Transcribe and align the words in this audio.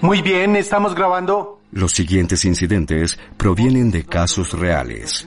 Muy 0.00 0.22
bien, 0.22 0.56
estamos 0.56 0.94
grabando. 0.94 1.60
Los 1.72 1.92
siguientes 1.92 2.44
incidentes 2.44 3.18
provienen 3.36 3.90
de 3.90 4.04
casos 4.04 4.52
reales. 4.52 5.26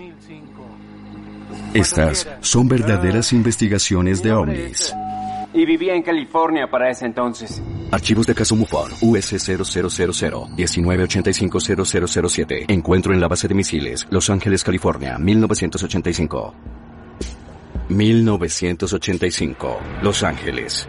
Estas 1.74 2.28
son 2.42 2.68
verdaderas 2.68 3.34
investigaciones 3.34 4.22
de 4.24 4.32
ovnis. 4.32 4.94
Y 5.54 5.66
vivía 5.66 5.96
en 5.96 6.04
California 6.04 6.70
para 6.70 6.90
ese 6.90 7.06
entonces. 7.06 7.62
Archivos 7.92 8.28
de 8.28 8.36
caso 8.36 8.56
MUFON, 8.56 8.92
US 9.02 9.36
0000 9.48 10.48
1985 10.56 11.60
Encuentro 12.68 13.14
en 13.14 13.20
la 13.20 13.28
base 13.28 13.48
de 13.48 13.56
misiles, 13.56 14.08
Los 14.12 14.30
Ángeles, 14.30 14.64
California, 14.64 15.18
1985. 15.18 16.54
1985, 17.90 19.80
Los 20.04 20.24
Ángeles. 20.24 20.88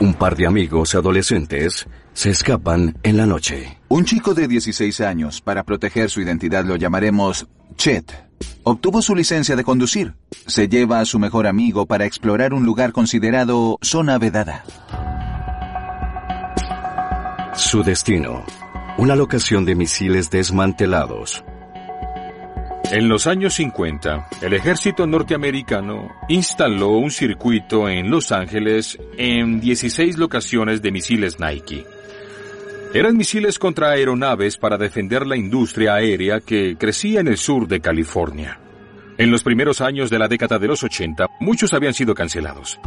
Un 0.00 0.14
par 0.14 0.34
de 0.34 0.46
amigos 0.46 0.94
adolescentes 0.94 1.86
se 2.20 2.28
escapan 2.28 2.98
en 3.02 3.16
la 3.16 3.24
noche. 3.24 3.78
Un 3.88 4.04
chico 4.04 4.34
de 4.34 4.46
16 4.46 5.00
años, 5.00 5.40
para 5.40 5.64
proteger 5.64 6.10
su 6.10 6.20
identidad 6.20 6.66
lo 6.66 6.76
llamaremos 6.76 7.46
Chet, 7.76 8.12
obtuvo 8.62 9.00
su 9.00 9.16
licencia 9.16 9.56
de 9.56 9.64
conducir. 9.64 10.12
Se 10.46 10.68
lleva 10.68 11.00
a 11.00 11.06
su 11.06 11.18
mejor 11.18 11.46
amigo 11.46 11.86
para 11.86 12.04
explorar 12.04 12.52
un 12.52 12.66
lugar 12.66 12.92
considerado 12.92 13.78
zona 13.80 14.18
vedada. 14.18 14.64
Su 17.54 17.82
destino, 17.82 18.44
una 18.98 19.16
locación 19.16 19.64
de 19.64 19.74
misiles 19.74 20.28
desmantelados. 20.28 21.42
En 22.90 23.08
los 23.08 23.26
años 23.26 23.54
50, 23.54 24.28
el 24.42 24.52
ejército 24.52 25.06
norteamericano 25.06 26.10
instaló 26.28 26.90
un 26.98 27.10
circuito 27.10 27.88
en 27.88 28.10
Los 28.10 28.30
Ángeles 28.30 28.98
en 29.16 29.58
16 29.58 30.18
locaciones 30.18 30.82
de 30.82 30.92
misiles 30.92 31.40
Nike. 31.40 31.86
Eran 32.92 33.16
misiles 33.16 33.56
contra 33.56 33.90
aeronaves 33.90 34.56
para 34.56 34.76
defender 34.76 35.24
la 35.24 35.36
industria 35.36 35.94
aérea 35.94 36.40
que 36.40 36.76
crecía 36.76 37.20
en 37.20 37.28
el 37.28 37.36
sur 37.36 37.68
de 37.68 37.80
California. 37.80 38.58
En 39.16 39.30
los 39.30 39.44
primeros 39.44 39.80
años 39.80 40.10
de 40.10 40.18
la 40.18 40.26
década 40.26 40.58
de 40.58 40.66
los 40.66 40.82
80, 40.82 41.26
muchos 41.38 41.72
habían 41.72 41.94
sido 41.94 42.14
cancelados. 42.14 42.80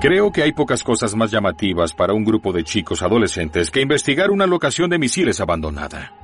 Creo 0.00 0.32
que 0.32 0.42
hay 0.42 0.52
pocas 0.52 0.82
cosas 0.82 1.14
más 1.14 1.30
llamativas 1.30 1.92
para 1.92 2.14
un 2.14 2.24
grupo 2.24 2.54
de 2.54 2.64
chicos 2.64 3.02
adolescentes 3.02 3.70
que 3.70 3.82
investigar 3.82 4.30
una 4.30 4.46
locación 4.46 4.88
de 4.88 4.98
misiles 4.98 5.40
abandonada. 5.40 6.14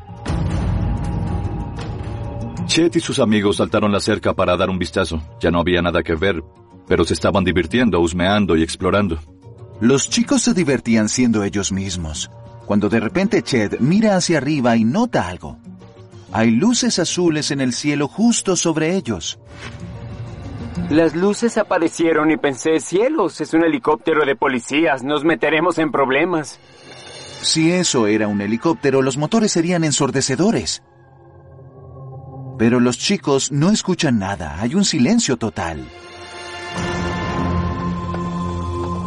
Chet 2.64 2.96
y 2.96 3.00
sus 3.00 3.18
amigos 3.18 3.58
saltaron 3.58 3.92
la 3.92 4.00
cerca 4.00 4.32
para 4.32 4.56
dar 4.56 4.70
un 4.70 4.78
vistazo. 4.78 5.20
Ya 5.40 5.50
no 5.50 5.60
había 5.60 5.82
nada 5.82 6.02
que 6.02 6.14
ver, 6.14 6.42
pero 6.88 7.04
se 7.04 7.12
estaban 7.12 7.44
divirtiendo, 7.44 8.00
husmeando 8.00 8.56
y 8.56 8.62
explorando. 8.62 9.18
Los 9.78 10.08
chicos 10.08 10.40
se 10.40 10.54
divertían 10.54 11.10
siendo 11.10 11.44
ellos 11.44 11.70
mismos, 11.70 12.30
cuando 12.66 12.88
de 12.88 13.00
repente 13.00 13.42
Chet 13.42 13.78
mira 13.78 14.16
hacia 14.16 14.38
arriba 14.38 14.76
y 14.76 14.84
nota 14.84 15.28
algo. 15.28 15.58
Hay 16.32 16.50
luces 16.50 16.98
azules 16.98 17.50
en 17.52 17.60
el 17.60 17.72
cielo 17.72 18.08
justo 18.08 18.56
sobre 18.56 18.96
ellos. 18.96 19.38
Las 20.90 21.14
luces 21.14 21.56
aparecieron 21.56 22.30
y 22.30 22.36
pensé, 22.36 22.80
cielos, 22.80 23.40
es 23.40 23.54
un 23.54 23.64
helicóptero 23.64 24.26
de 24.26 24.36
policías, 24.36 25.02
nos 25.02 25.24
meteremos 25.24 25.78
en 25.78 25.90
problemas. 25.90 26.58
Si 27.40 27.72
eso 27.72 28.06
era 28.06 28.28
un 28.28 28.40
helicóptero, 28.40 29.00
los 29.00 29.16
motores 29.16 29.52
serían 29.52 29.84
ensordecedores. 29.84 30.82
Pero 32.58 32.80
los 32.80 32.98
chicos 32.98 33.52
no 33.52 33.70
escuchan 33.70 34.18
nada, 34.18 34.60
hay 34.60 34.74
un 34.74 34.84
silencio 34.84 35.36
total. 35.36 35.86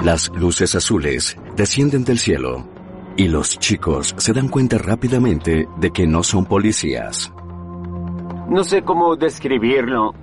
Las 0.04 0.30
luces 0.30 0.76
azules 0.76 1.38
descienden 1.56 2.06
del 2.06 2.20
cielo 2.20 2.79
y 3.20 3.28
los 3.28 3.60
chicos 3.60 4.16
se 4.18 4.32
dan 4.32 4.48
cuenta 4.48 4.78
rápidamente 4.78 5.68
de 5.76 5.92
que 5.92 6.08
no 6.08 6.24
son 6.24 6.46
policías. 6.46 7.34
No 8.48 8.64
sé 8.64 8.84
cómo 8.84 9.18
describirlo. 9.18 10.14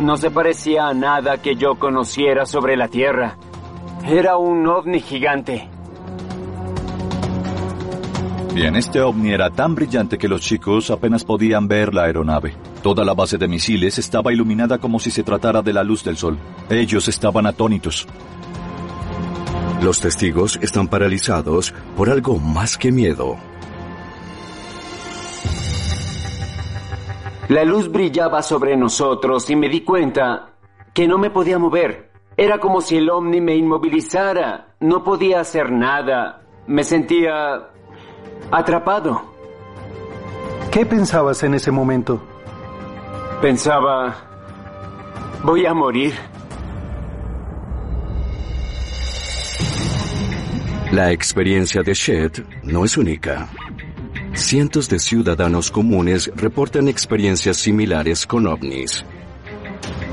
No 0.00 0.18
se 0.18 0.30
parecía 0.30 0.88
a 0.88 0.92
nada 0.92 1.38
que 1.38 1.56
yo 1.56 1.76
conociera 1.76 2.44
sobre 2.44 2.76
la 2.76 2.88
Tierra. 2.88 3.38
Era 4.06 4.36
un 4.36 4.66
ovni 4.66 5.00
gigante. 5.00 5.70
Bien, 8.54 8.76
este 8.76 9.00
ovni 9.00 9.32
era 9.32 9.48
tan 9.48 9.74
brillante 9.74 10.18
que 10.18 10.28
los 10.28 10.42
chicos 10.42 10.90
apenas 10.90 11.24
podían 11.24 11.66
ver 11.66 11.94
la 11.94 12.04
aeronave. 12.04 12.56
Toda 12.82 13.06
la 13.06 13.14
base 13.14 13.38
de 13.38 13.48
misiles 13.48 13.96
estaba 13.96 14.34
iluminada 14.34 14.76
como 14.76 14.98
si 14.98 15.10
se 15.10 15.22
tratara 15.22 15.62
de 15.62 15.72
la 15.72 15.82
luz 15.82 16.04
del 16.04 16.18
sol. 16.18 16.36
Ellos 16.68 17.08
estaban 17.08 17.46
atónitos. 17.46 18.06
Los 19.82 20.00
testigos 20.00 20.58
están 20.62 20.88
paralizados 20.88 21.74
por 21.96 22.08
algo 22.08 22.38
más 22.38 22.78
que 22.78 22.90
miedo. 22.90 23.36
La 27.48 27.64
luz 27.64 27.92
brillaba 27.92 28.42
sobre 28.42 28.76
nosotros 28.76 29.48
y 29.50 29.56
me 29.56 29.68
di 29.68 29.82
cuenta 29.82 30.54
que 30.92 31.06
no 31.06 31.18
me 31.18 31.30
podía 31.30 31.58
mover. 31.58 32.10
Era 32.36 32.58
como 32.58 32.80
si 32.80 32.96
el 32.96 33.08
ovni 33.10 33.40
me 33.40 33.54
inmovilizara. 33.54 34.74
No 34.80 35.04
podía 35.04 35.40
hacer 35.40 35.70
nada. 35.70 36.42
Me 36.66 36.82
sentía 36.82 37.68
atrapado. 38.50 39.22
¿Qué 40.72 40.84
pensabas 40.86 41.42
en 41.42 41.54
ese 41.54 41.70
momento? 41.70 42.20
Pensaba, 43.40 44.16
voy 45.44 45.66
a 45.66 45.74
morir. 45.74 46.14
La 50.92 51.10
experiencia 51.10 51.82
de 51.82 51.94
Shed 51.94 52.44
no 52.62 52.84
es 52.84 52.96
única. 52.96 53.48
Cientos 54.34 54.88
de 54.88 55.00
ciudadanos 55.00 55.72
comunes 55.72 56.30
reportan 56.36 56.86
experiencias 56.86 57.56
similares 57.56 58.24
con 58.24 58.46
ovnis. 58.46 59.04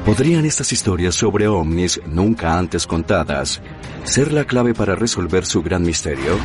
¿Podrían 0.03 0.45
estas 0.45 0.73
historias 0.73 1.13
sobre 1.13 1.47
ovnis 1.47 2.01
nunca 2.07 2.57
antes 2.57 2.88
contadas 2.88 3.61
ser 4.03 4.34
la 4.34 4.45
clave 4.45 4.73
para 4.73 4.95
resolver 4.95 5.45
su 5.45 5.61
gran 5.61 5.84
misterio? 5.84 6.38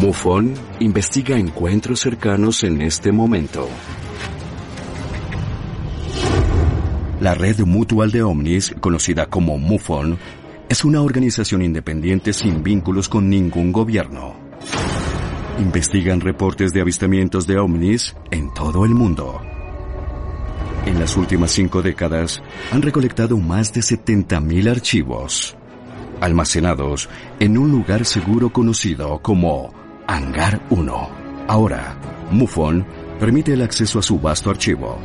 MUFON 0.00 0.54
investiga 0.80 1.38
encuentros 1.38 2.00
cercanos 2.00 2.64
en 2.64 2.82
este 2.82 3.12
momento. 3.12 3.68
La 7.20 7.34
red 7.34 7.60
mutual 7.60 8.10
de 8.10 8.22
ovnis, 8.22 8.74
conocida 8.80 9.26
como 9.26 9.58
MUFON, 9.58 10.18
es 10.68 10.84
una 10.84 11.00
organización 11.00 11.62
independiente 11.62 12.32
sin 12.32 12.62
vínculos 12.62 13.08
con 13.08 13.28
ningún 13.28 13.72
gobierno. 13.72 14.34
Investigan 15.58 16.20
reportes 16.20 16.72
de 16.72 16.80
avistamientos 16.80 17.46
de 17.46 17.58
ovnis 17.58 18.14
en 18.30 18.52
todo 18.52 18.84
el 18.84 18.90
mundo. 18.90 19.40
En 20.84 20.98
las 20.98 21.16
últimas 21.16 21.52
cinco 21.52 21.82
décadas 21.82 22.42
han 22.72 22.82
recolectado 22.82 23.36
más 23.36 23.72
de 23.72 23.80
70.000 23.80 24.70
archivos, 24.70 25.56
almacenados 26.20 27.08
en 27.40 27.58
un 27.58 27.70
lugar 27.70 28.04
seguro 28.04 28.50
conocido 28.50 29.20
como 29.20 29.72
Hangar 30.06 30.60
1. 30.70 31.10
Ahora, 31.48 31.96
MUFON 32.32 32.84
permite 33.20 33.52
el 33.52 33.62
acceso 33.62 34.00
a 34.00 34.02
su 34.02 34.18
vasto 34.18 34.50
archivo. 34.50 34.98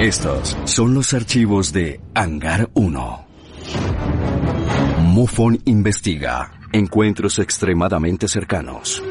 Estos 0.00 0.56
son 0.64 0.94
los 0.94 1.14
archivos 1.14 1.72
de 1.72 2.00
Hangar 2.14 2.70
1. 2.74 3.31
MUFON 5.12 5.60
investiga 5.66 6.52
encuentros 6.72 7.38
extremadamente 7.38 8.26
cercanos. 8.28 9.02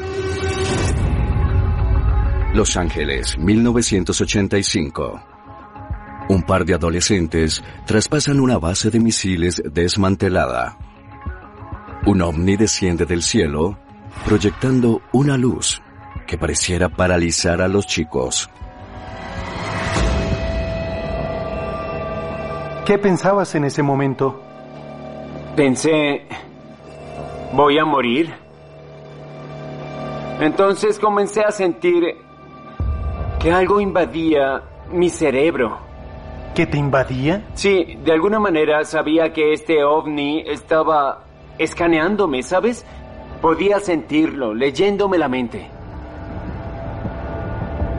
Los 2.54 2.76
Ángeles, 2.76 3.38
1985. 3.38 5.22
Un 6.28 6.42
par 6.42 6.64
de 6.64 6.74
adolescentes 6.74 7.62
traspasan 7.86 8.40
una 8.40 8.58
base 8.58 8.90
de 8.90 8.98
misiles 8.98 9.62
desmantelada. 9.64 10.76
Un 12.06 12.20
ovni 12.22 12.56
desciende 12.56 13.06
del 13.06 13.22
cielo, 13.22 13.78
proyectando 14.24 15.02
una 15.12 15.36
luz 15.38 15.80
que 16.26 16.36
pareciera 16.36 16.88
paralizar 16.88 17.62
a 17.62 17.68
los 17.68 17.86
chicos. 17.86 18.50
¿Qué 22.86 22.98
pensabas 22.98 23.54
en 23.54 23.62
ese 23.62 23.84
momento? 23.84 24.51
Pensé, 25.56 26.22
voy 27.52 27.78
a 27.78 27.84
morir. 27.84 28.32
Entonces 30.40 30.98
comencé 30.98 31.42
a 31.42 31.50
sentir 31.50 32.16
que 33.38 33.52
algo 33.52 33.78
invadía 33.78 34.62
mi 34.90 35.10
cerebro. 35.10 35.78
¿Que 36.54 36.66
te 36.66 36.78
invadía? 36.78 37.44
Sí, 37.54 37.98
de 38.02 38.12
alguna 38.12 38.38
manera 38.38 38.84
sabía 38.84 39.32
que 39.34 39.52
este 39.52 39.84
ovni 39.84 40.42
estaba 40.46 41.24
escaneándome, 41.58 42.42
¿sabes? 42.42 42.86
Podía 43.42 43.78
sentirlo, 43.78 44.54
leyéndome 44.54 45.18
la 45.18 45.28
mente. 45.28 45.68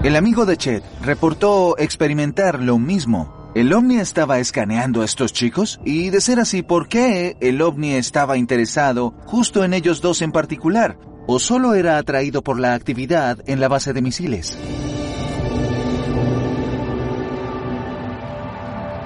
El 0.04 0.16
amigo 0.16 0.46
de 0.46 0.58
Chet 0.58 0.84
reportó 1.04 1.78
experimentar 1.78 2.60
lo 2.60 2.80
mismo. 2.80 3.43
¿El 3.56 3.72
ovni 3.72 3.98
estaba 3.98 4.40
escaneando 4.40 5.04
a 5.04 5.06
estos 5.06 5.32
chicos? 5.32 5.80
Y 5.86 6.10
de 6.10 6.22
ser 6.22 6.40
así, 6.40 6.64
¿por 6.64 6.88
qué 6.88 7.38
el 7.40 7.62
ovni 7.62 7.92
estaba 7.94 8.36
interesado 8.36 9.14
justo 9.26 9.64
en 9.64 9.76
ellos 9.76 10.02
dos 10.02 10.24
en 10.24 10.32
particular? 10.32 10.98
¿O 11.28 11.38
solo 11.38 11.76
era 11.76 12.00
atraído 12.00 12.42
por 12.42 12.60
la 12.60 12.74
actividad 12.74 13.38
en 13.46 13.60
la 13.60 13.68
base 13.68 13.94
de 13.94 14.02
misiles? 14.02 14.58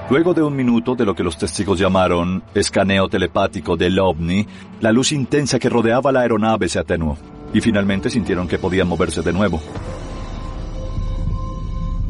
Luego 0.08 0.32
de 0.32 0.42
un 0.42 0.56
minuto 0.56 0.94
de 0.94 1.04
lo 1.04 1.14
que 1.14 1.22
los 1.22 1.36
testigos 1.36 1.78
llamaron 1.78 2.42
escaneo 2.54 3.06
telepático 3.10 3.76
del 3.76 3.98
ovni, 3.98 4.46
la 4.80 4.92
luz 4.92 5.12
intensa 5.12 5.58
que 5.58 5.68
rodeaba 5.68 6.10
la 6.10 6.20
aeronave 6.20 6.70
se 6.70 6.78
atenuó 6.78 7.18
y 7.52 7.60
finalmente 7.60 8.08
sintieron 8.08 8.48
que 8.48 8.58
podían 8.58 8.88
moverse 8.88 9.20
de 9.20 9.34
nuevo. 9.34 9.60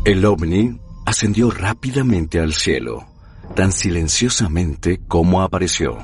El 0.04 0.24
ovni 0.24 0.78
ascendió 1.08 1.50
rápidamente 1.50 2.38
al 2.38 2.52
cielo, 2.52 3.06
tan 3.54 3.72
silenciosamente 3.72 5.00
como 5.08 5.40
apareció. 5.40 5.96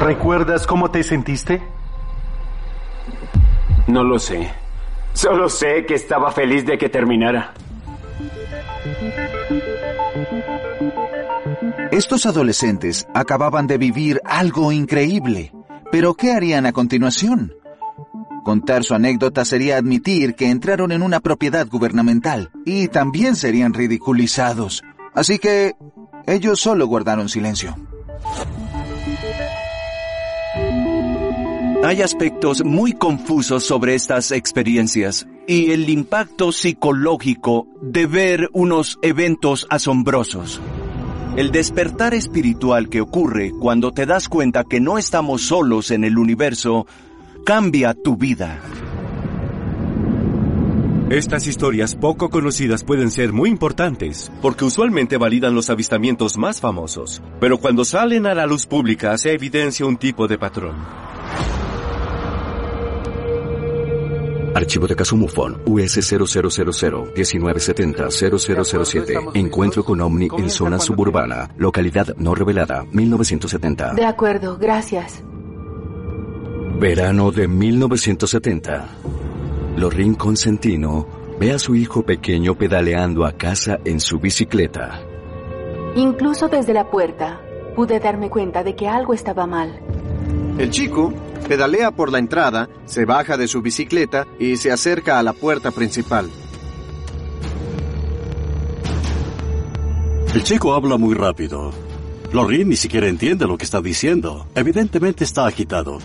¿Recuerdas 0.00 0.66
cómo 0.66 0.90
te 0.90 1.02
sentiste? 1.02 1.62
No 3.86 4.02
lo 4.02 4.18
sé. 4.18 4.50
Solo 5.12 5.50
sé 5.50 5.84
que 5.86 5.94
estaba 5.94 6.32
feliz 6.32 6.64
de 6.64 6.78
que 6.78 6.88
terminara. 6.88 7.52
Estos 11.92 12.24
adolescentes 12.24 13.06
acababan 13.14 13.66
de 13.66 13.76
vivir 13.76 14.22
algo 14.24 14.72
increíble. 14.72 15.52
Pero 15.92 16.14
¿qué 16.14 16.32
harían 16.32 16.64
a 16.64 16.72
continuación? 16.72 17.52
Contar 18.46 18.84
su 18.84 18.94
anécdota 18.94 19.44
sería 19.44 19.76
admitir 19.76 20.36
que 20.36 20.50
entraron 20.50 20.92
en 20.92 21.02
una 21.02 21.18
propiedad 21.18 21.66
gubernamental 21.66 22.52
y 22.64 22.86
también 22.86 23.34
serían 23.34 23.74
ridiculizados. 23.74 24.84
Así 25.14 25.40
que 25.40 25.74
ellos 26.28 26.60
solo 26.60 26.86
guardaron 26.86 27.28
silencio. 27.28 27.74
Hay 31.82 32.02
aspectos 32.02 32.64
muy 32.64 32.92
confusos 32.92 33.64
sobre 33.64 33.96
estas 33.96 34.30
experiencias 34.30 35.26
y 35.48 35.72
el 35.72 35.90
impacto 35.90 36.52
psicológico 36.52 37.66
de 37.82 38.06
ver 38.06 38.48
unos 38.52 39.00
eventos 39.02 39.66
asombrosos. 39.70 40.60
El 41.36 41.50
despertar 41.50 42.14
espiritual 42.14 42.88
que 42.90 43.00
ocurre 43.00 43.50
cuando 43.60 43.90
te 43.90 44.06
das 44.06 44.28
cuenta 44.28 44.62
que 44.62 44.80
no 44.80 44.98
estamos 44.98 45.42
solos 45.42 45.90
en 45.90 46.04
el 46.04 46.16
universo 46.16 46.86
cambia 47.46 47.94
tu 47.94 48.16
vida. 48.16 48.60
Estas 51.10 51.46
historias 51.46 51.94
poco 51.94 52.28
conocidas 52.28 52.82
pueden 52.82 53.12
ser 53.12 53.32
muy 53.32 53.50
importantes, 53.50 54.32
porque 54.42 54.64
usualmente 54.64 55.16
validan 55.16 55.54
los 55.54 55.70
avistamientos 55.70 56.38
más 56.38 56.60
famosos, 56.60 57.22
pero 57.38 57.58
cuando 57.58 57.84
salen 57.84 58.26
a 58.26 58.34
la 58.34 58.46
luz 58.46 58.66
pública 58.66 59.16
se 59.16 59.32
evidencia 59.32 59.86
un 59.86 59.96
tipo 59.96 60.26
de 60.26 60.38
patrón. 60.38 60.74
Archivo 64.52 64.88
de 64.88 64.96
caso 64.96 65.16
MUFON, 65.16 65.62
US 65.66 66.00
0000 66.04 67.12
1970 67.14 68.08
0007. 68.10 69.14
Encuentro 69.34 69.84
con 69.84 70.00
OVNI 70.00 70.30
en 70.38 70.50
zona 70.50 70.80
suburbana. 70.80 71.48
Localidad 71.58 72.08
no 72.16 72.34
revelada, 72.34 72.84
1970. 72.90 73.94
De 73.94 74.04
acuerdo, 74.04 74.58
gracias. 74.58 75.22
Verano 76.78 77.30
de 77.30 77.48
1970. 77.48 78.86
Lorin 79.78 80.14
Consentino 80.14 81.06
ve 81.40 81.52
a 81.52 81.58
su 81.58 81.74
hijo 81.74 82.02
pequeño 82.02 82.54
pedaleando 82.54 83.24
a 83.24 83.32
casa 83.32 83.78
en 83.86 83.98
su 83.98 84.18
bicicleta. 84.18 85.00
Incluso 85.94 86.48
desde 86.48 86.74
la 86.74 86.90
puerta 86.90 87.40
pude 87.74 87.98
darme 87.98 88.28
cuenta 88.28 88.62
de 88.62 88.76
que 88.76 88.88
algo 88.88 89.14
estaba 89.14 89.46
mal. 89.46 89.80
El 90.58 90.68
chico 90.68 91.14
pedalea 91.48 91.92
por 91.92 92.12
la 92.12 92.18
entrada, 92.18 92.68
se 92.84 93.06
baja 93.06 93.38
de 93.38 93.48
su 93.48 93.62
bicicleta 93.62 94.26
y 94.38 94.58
se 94.58 94.70
acerca 94.70 95.18
a 95.18 95.22
la 95.22 95.32
puerta 95.32 95.70
principal. 95.70 96.28
El 100.34 100.42
chico 100.42 100.74
habla 100.74 100.98
muy 100.98 101.14
rápido. 101.14 101.70
Lorin 102.32 102.68
ni 102.68 102.76
siquiera 102.76 103.08
entiende 103.08 103.46
lo 103.46 103.56
que 103.56 103.64
está 103.64 103.80
diciendo. 103.80 104.46
Evidentemente 104.54 105.24
está 105.24 105.46
agitado. 105.46 106.00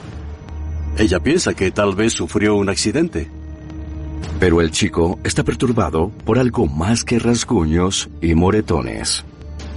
Ella 0.97 1.19
piensa 1.19 1.53
que 1.53 1.71
tal 1.71 1.95
vez 1.95 2.13
sufrió 2.13 2.55
un 2.55 2.69
accidente. 2.69 3.29
Pero 4.39 4.61
el 4.61 4.71
chico 4.71 5.19
está 5.23 5.43
perturbado 5.43 6.09
por 6.25 6.37
algo 6.37 6.67
más 6.67 7.03
que 7.03 7.19
rasguños 7.19 8.09
y 8.21 8.35
moretones. 8.35 9.23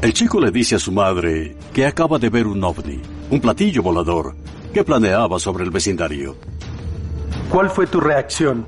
El 0.02 0.12
chico 0.12 0.40
le 0.40 0.50
dice 0.50 0.75
a 0.75 0.78
su 0.78 0.93
madre 0.93 1.56
que 1.72 1.87
acaba 1.87 2.19
de 2.19 2.28
ver 2.31 2.46
un 2.46 2.62
ovni, 2.62 3.00
un 3.31 3.40
platillo 3.40 3.82
volador, 3.82 4.34
que 4.72 4.84
planeaba 4.84 5.38
sobre 5.38 5.64
el 5.64 5.70
vecindario. 5.70 6.37
¿Cuál 7.50 7.70
fue 7.70 7.87
tu 7.87 8.00
reacción? 8.00 8.66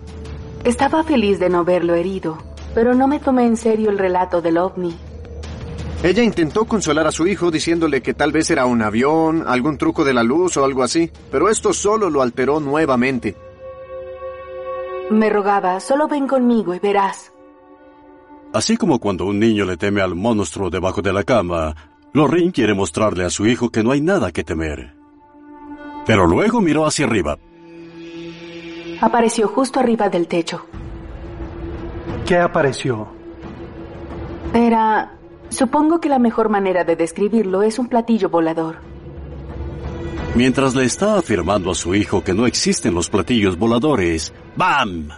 Estaba 0.65 1.03
feliz 1.05 1.39
de 1.39 1.51
no 1.51 1.65
verlo 1.65 1.95
herido, 1.95 2.39
pero 2.75 2.95
no 2.95 3.09
me 3.09 3.19
tomé 3.19 3.47
en 3.47 3.57
serio 3.57 3.91
el 3.91 3.99
relato 3.99 4.41
del 4.41 4.59
ovni. 4.59 4.95
Ella 6.03 6.23
intentó 6.23 6.67
consolar 6.67 7.07
a 7.07 7.13
su 7.13 7.27
hijo 7.27 7.51
diciéndole 7.51 8.03
que 8.03 8.15
tal 8.15 8.31
vez 8.31 8.51
era 8.51 8.67
un 8.67 8.83
avión, 8.83 9.45
algún 9.47 9.79
truco 9.79 10.05
de 10.05 10.15
la 10.15 10.23
luz 10.23 10.57
o 10.57 10.65
algo 10.65 10.83
así, 10.83 11.11
pero 11.31 11.49
esto 11.49 11.73
solo 11.73 12.11
lo 12.11 12.23
alteró 12.23 12.61
nuevamente. 12.61 13.35
Me 15.11 15.31
rogaba, 15.31 15.81
solo 15.81 16.07
ven 16.07 16.27
conmigo 16.27 16.75
y 16.75 16.79
verás. 16.79 17.33
Así 18.53 18.77
como 18.77 18.99
cuando 18.99 19.27
un 19.27 19.39
niño 19.39 19.65
le 19.65 19.77
teme 19.77 20.01
al 20.01 20.15
monstruo 20.15 20.71
debajo 20.71 21.03
de 21.03 21.13
la 21.13 21.25
cama, 21.25 21.75
Lorraine 22.13 22.53
quiere 22.53 22.75
mostrarle 22.75 23.25
a 23.25 23.31
su 23.31 23.47
hijo 23.47 23.71
que 23.71 23.83
no 23.83 23.91
hay 23.91 24.01
nada 24.01 24.33
que 24.33 24.45
temer. 24.45 24.95
Pero 26.07 26.27
luego 26.27 26.61
miró 26.61 26.87
hacia 26.87 27.07
arriba. 27.07 27.39
Apareció 29.01 29.49
justo 29.49 29.81
arriba 29.81 30.09
del 30.09 30.27
techo. 30.27 30.67
¿Qué 32.27 32.39
apareció? 32.39 33.09
Era... 34.55 35.16
Supongo 35.49 36.01
que 36.01 36.09
la 36.09 36.19
mejor 36.19 36.49
manera 36.49 36.85
de 36.85 36.97
describirlo 36.97 37.63
es 37.63 37.79
un 37.79 37.89
platillo 37.89 38.29
volador. 38.29 38.77
Mientras 40.35 40.75
le 40.75 40.85
está 40.85 41.19
afirmando 41.19 41.71
a 41.71 41.75
su 41.75 41.95
hijo 41.95 42.23
que 42.23 42.35
no 42.35 42.47
existen 42.47 42.95
los 42.95 43.09
platillos 43.09 43.59
voladores, 43.59 44.35
¡bam! 44.57 45.09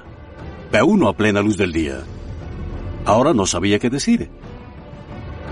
Ve 0.70 0.82
uno 0.82 1.08
a 1.08 1.16
plena 1.16 1.40
luz 1.40 1.56
del 1.56 1.72
día. 1.72 2.04
Ahora 3.04 3.32
no 3.32 3.46
sabía 3.46 3.78
qué 3.78 3.90
decir. 3.90 4.30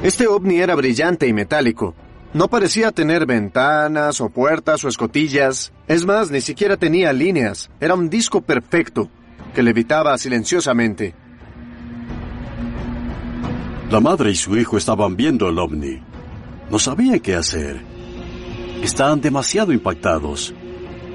Este 0.02 0.26
ovni 0.26 0.60
era 0.60 0.74
brillante 0.74 1.26
y 1.26 1.32
metálico. 1.32 1.94
No 2.34 2.48
parecía 2.48 2.92
tener 2.92 3.24
ventanas 3.24 4.20
o 4.20 4.28
puertas 4.28 4.84
o 4.84 4.88
escotillas. 4.88 5.72
Es 5.88 6.04
más, 6.04 6.30
ni 6.30 6.42
siquiera 6.42 6.76
tenía 6.76 7.12
líneas. 7.12 7.70
Era 7.80 7.94
un 7.94 8.10
disco 8.10 8.42
perfecto 8.42 9.08
que 9.54 9.62
levitaba 9.62 10.16
silenciosamente. 10.18 11.14
La 13.90 14.00
madre 14.00 14.32
y 14.32 14.34
su 14.34 14.56
hijo 14.56 14.76
estaban 14.76 15.16
viendo 15.16 15.48
el 15.48 15.58
ovni. 15.60 16.00
No 16.70 16.78
sabían 16.78 17.20
qué 17.20 17.36
hacer. 17.36 17.80
Estaban 18.82 19.20
demasiado 19.20 19.72
impactados, 19.72 20.52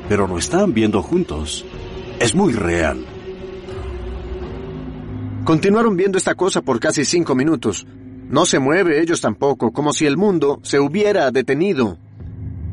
pero 0.08 0.26
lo 0.26 0.38
estaban 0.38 0.74
viendo 0.74 1.02
juntos. 1.04 1.66
Es 2.20 2.34
muy 2.34 2.54
real. 2.54 3.06
Continuaron 5.44 5.98
viendo 5.98 6.18
esta 6.18 6.36
cosa 6.36 6.62
por 6.62 6.80
casi 6.80 7.04
cinco 7.04 7.36
minutos. 7.36 7.86
No 8.30 8.46
se 8.46 8.60
mueve 8.60 9.02
ellos 9.02 9.20
tampoco, 9.20 9.74
como 9.74 9.92
si 9.92 10.06
el 10.06 10.16
mundo 10.16 10.62
se 10.64 10.80
hubiera 10.80 11.30
detenido. 11.32 11.98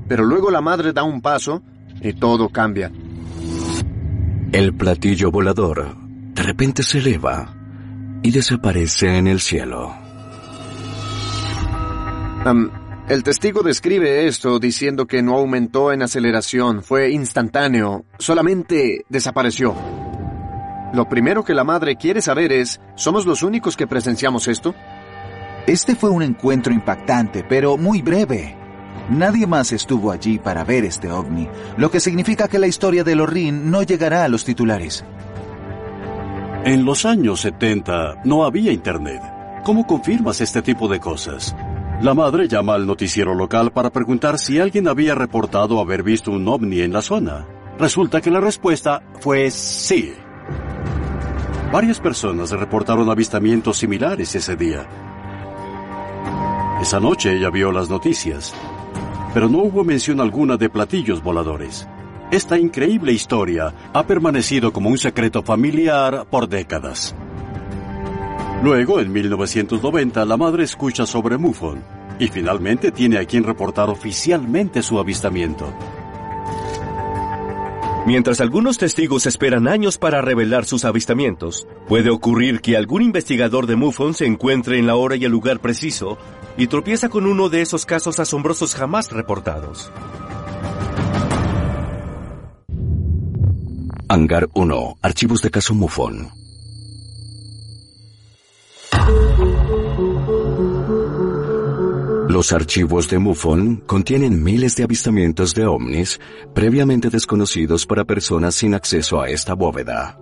Pero 0.06 0.24
luego 0.24 0.52
la 0.52 0.60
madre 0.60 0.92
da 0.92 1.02
un 1.02 1.20
paso 1.20 1.60
y 2.00 2.12
todo 2.12 2.50
cambia. 2.50 2.92
El 4.52 4.76
platillo 4.76 5.32
volador 5.32 5.96
de 6.34 6.42
repente 6.44 6.84
se 6.84 6.98
eleva 6.98 7.57
y 8.22 8.30
desaparece 8.30 9.16
en 9.16 9.26
el 9.26 9.40
cielo. 9.40 9.94
Um, 12.44 12.70
el 13.08 13.22
testigo 13.22 13.62
describe 13.62 14.26
esto 14.26 14.58
diciendo 14.58 15.06
que 15.06 15.22
no 15.22 15.36
aumentó 15.36 15.92
en 15.92 16.02
aceleración, 16.02 16.82
fue 16.82 17.10
instantáneo, 17.10 18.04
solamente 18.18 19.04
desapareció. 19.08 19.74
Lo 20.92 21.08
primero 21.08 21.44
que 21.44 21.54
la 21.54 21.64
madre 21.64 21.96
quiere 21.96 22.22
saber 22.22 22.52
es, 22.52 22.80
¿somos 22.96 23.26
los 23.26 23.42
únicos 23.42 23.76
que 23.76 23.86
presenciamos 23.86 24.48
esto? 24.48 24.74
Este 25.66 25.94
fue 25.94 26.10
un 26.10 26.22
encuentro 26.22 26.72
impactante, 26.72 27.44
pero 27.46 27.76
muy 27.76 28.00
breve. 28.00 28.56
Nadie 29.10 29.46
más 29.46 29.72
estuvo 29.72 30.12
allí 30.12 30.38
para 30.38 30.64
ver 30.64 30.84
este 30.84 31.10
ovni, 31.10 31.48
lo 31.76 31.90
que 31.90 32.00
significa 32.00 32.46
que 32.48 32.58
la 32.58 32.66
historia 32.66 33.04
de 33.04 33.16
Lorin 33.16 33.70
no 33.70 33.82
llegará 33.82 34.24
a 34.24 34.28
los 34.28 34.44
titulares. 34.44 35.04
En 36.64 36.84
los 36.84 37.06
años 37.06 37.40
70 37.40 38.22
no 38.24 38.44
había 38.44 38.72
Internet. 38.72 39.22
¿Cómo 39.64 39.86
confirmas 39.86 40.40
este 40.40 40.60
tipo 40.60 40.88
de 40.88 40.98
cosas? 40.98 41.54
La 42.02 42.14
madre 42.14 42.48
llama 42.48 42.74
al 42.74 42.86
noticiero 42.86 43.32
local 43.34 43.70
para 43.70 43.90
preguntar 43.90 44.38
si 44.38 44.58
alguien 44.58 44.88
había 44.88 45.14
reportado 45.14 45.80
haber 45.80 46.02
visto 46.02 46.32
un 46.32 46.46
ovni 46.48 46.80
en 46.80 46.92
la 46.92 47.00
zona. 47.00 47.46
Resulta 47.78 48.20
que 48.20 48.30
la 48.30 48.40
respuesta 48.40 49.02
fue 49.20 49.50
sí. 49.50 50.12
Varias 51.72 52.00
personas 52.00 52.50
reportaron 52.50 53.08
avistamientos 53.08 53.78
similares 53.78 54.34
ese 54.34 54.56
día. 54.56 54.86
Esa 56.82 56.98
noche 56.98 57.36
ella 57.36 57.50
vio 57.50 57.70
las 57.70 57.88
noticias, 57.88 58.52
pero 59.32 59.48
no 59.48 59.58
hubo 59.58 59.84
mención 59.84 60.20
alguna 60.20 60.56
de 60.56 60.68
platillos 60.68 61.22
voladores. 61.22 61.88
Esta 62.30 62.58
increíble 62.58 63.12
historia 63.12 63.72
ha 63.94 64.06
permanecido 64.06 64.70
como 64.70 64.90
un 64.90 64.98
secreto 64.98 65.42
familiar 65.42 66.26
por 66.30 66.46
décadas. 66.46 67.14
Luego, 68.62 69.00
en 69.00 69.10
1990, 69.10 70.26
la 70.26 70.36
madre 70.36 70.64
escucha 70.64 71.06
sobre 71.06 71.38
MUFON 71.38 71.82
y 72.18 72.28
finalmente 72.28 72.92
tiene 72.92 73.16
a 73.16 73.24
quien 73.24 73.44
reportar 73.44 73.88
oficialmente 73.88 74.82
su 74.82 74.98
avistamiento. 74.98 75.72
Mientras 78.04 78.42
algunos 78.42 78.76
testigos 78.76 79.24
esperan 79.24 79.66
años 79.66 79.96
para 79.96 80.20
revelar 80.20 80.66
sus 80.66 80.84
avistamientos, 80.84 81.66
puede 81.86 82.10
ocurrir 82.10 82.60
que 82.60 82.76
algún 82.76 83.00
investigador 83.00 83.66
de 83.66 83.76
MUFON 83.76 84.12
se 84.12 84.26
encuentre 84.26 84.78
en 84.78 84.86
la 84.86 84.96
hora 84.96 85.16
y 85.16 85.24
el 85.24 85.32
lugar 85.32 85.60
preciso 85.60 86.18
y 86.58 86.66
tropieza 86.66 87.08
con 87.08 87.26
uno 87.26 87.48
de 87.48 87.62
esos 87.62 87.86
casos 87.86 88.18
asombrosos 88.18 88.74
jamás 88.74 89.12
reportados. 89.12 89.90
Hangar 94.10 94.48
1. 94.54 94.98
Archivos 95.02 95.42
de 95.42 95.50
caso 95.50 95.74
MUFON. 95.74 96.30
Los 102.30 102.52
archivos 102.52 103.10
de 103.10 103.18
MUFON 103.18 103.82
contienen 103.86 104.42
miles 104.42 104.76
de 104.76 104.84
avistamientos 104.84 105.54
de 105.54 105.66
ovnis 105.66 106.20
previamente 106.54 107.10
desconocidos 107.10 107.84
para 107.84 108.06
personas 108.06 108.54
sin 108.54 108.72
acceso 108.72 109.20
a 109.20 109.28
esta 109.28 109.52
bóveda. 109.52 110.18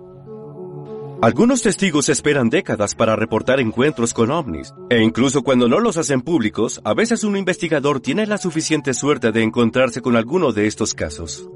Algunos 1.21 1.61
testigos 1.61 2.09
esperan 2.09 2.49
décadas 2.49 2.93
para 2.93 3.15
reportar 3.15 3.61
encuentros 3.61 4.13
con 4.13 4.31
ovnis, 4.31 4.73
e 4.89 5.01
incluso 5.01 5.43
cuando 5.43 5.69
no 5.69 5.79
los 5.79 5.95
hacen 5.95 6.21
públicos, 6.21 6.81
a 6.83 6.93
veces 6.93 7.23
un 7.23 7.37
investigador 7.37 8.01
tiene 8.01 8.27
la 8.27 8.37
suficiente 8.37 8.93
suerte 8.93 9.31
de 9.31 9.43
encontrarse 9.43 10.01
con 10.01 10.17
alguno 10.17 10.51
de 10.51 10.67
estos 10.67 10.93
casos. 10.93 11.49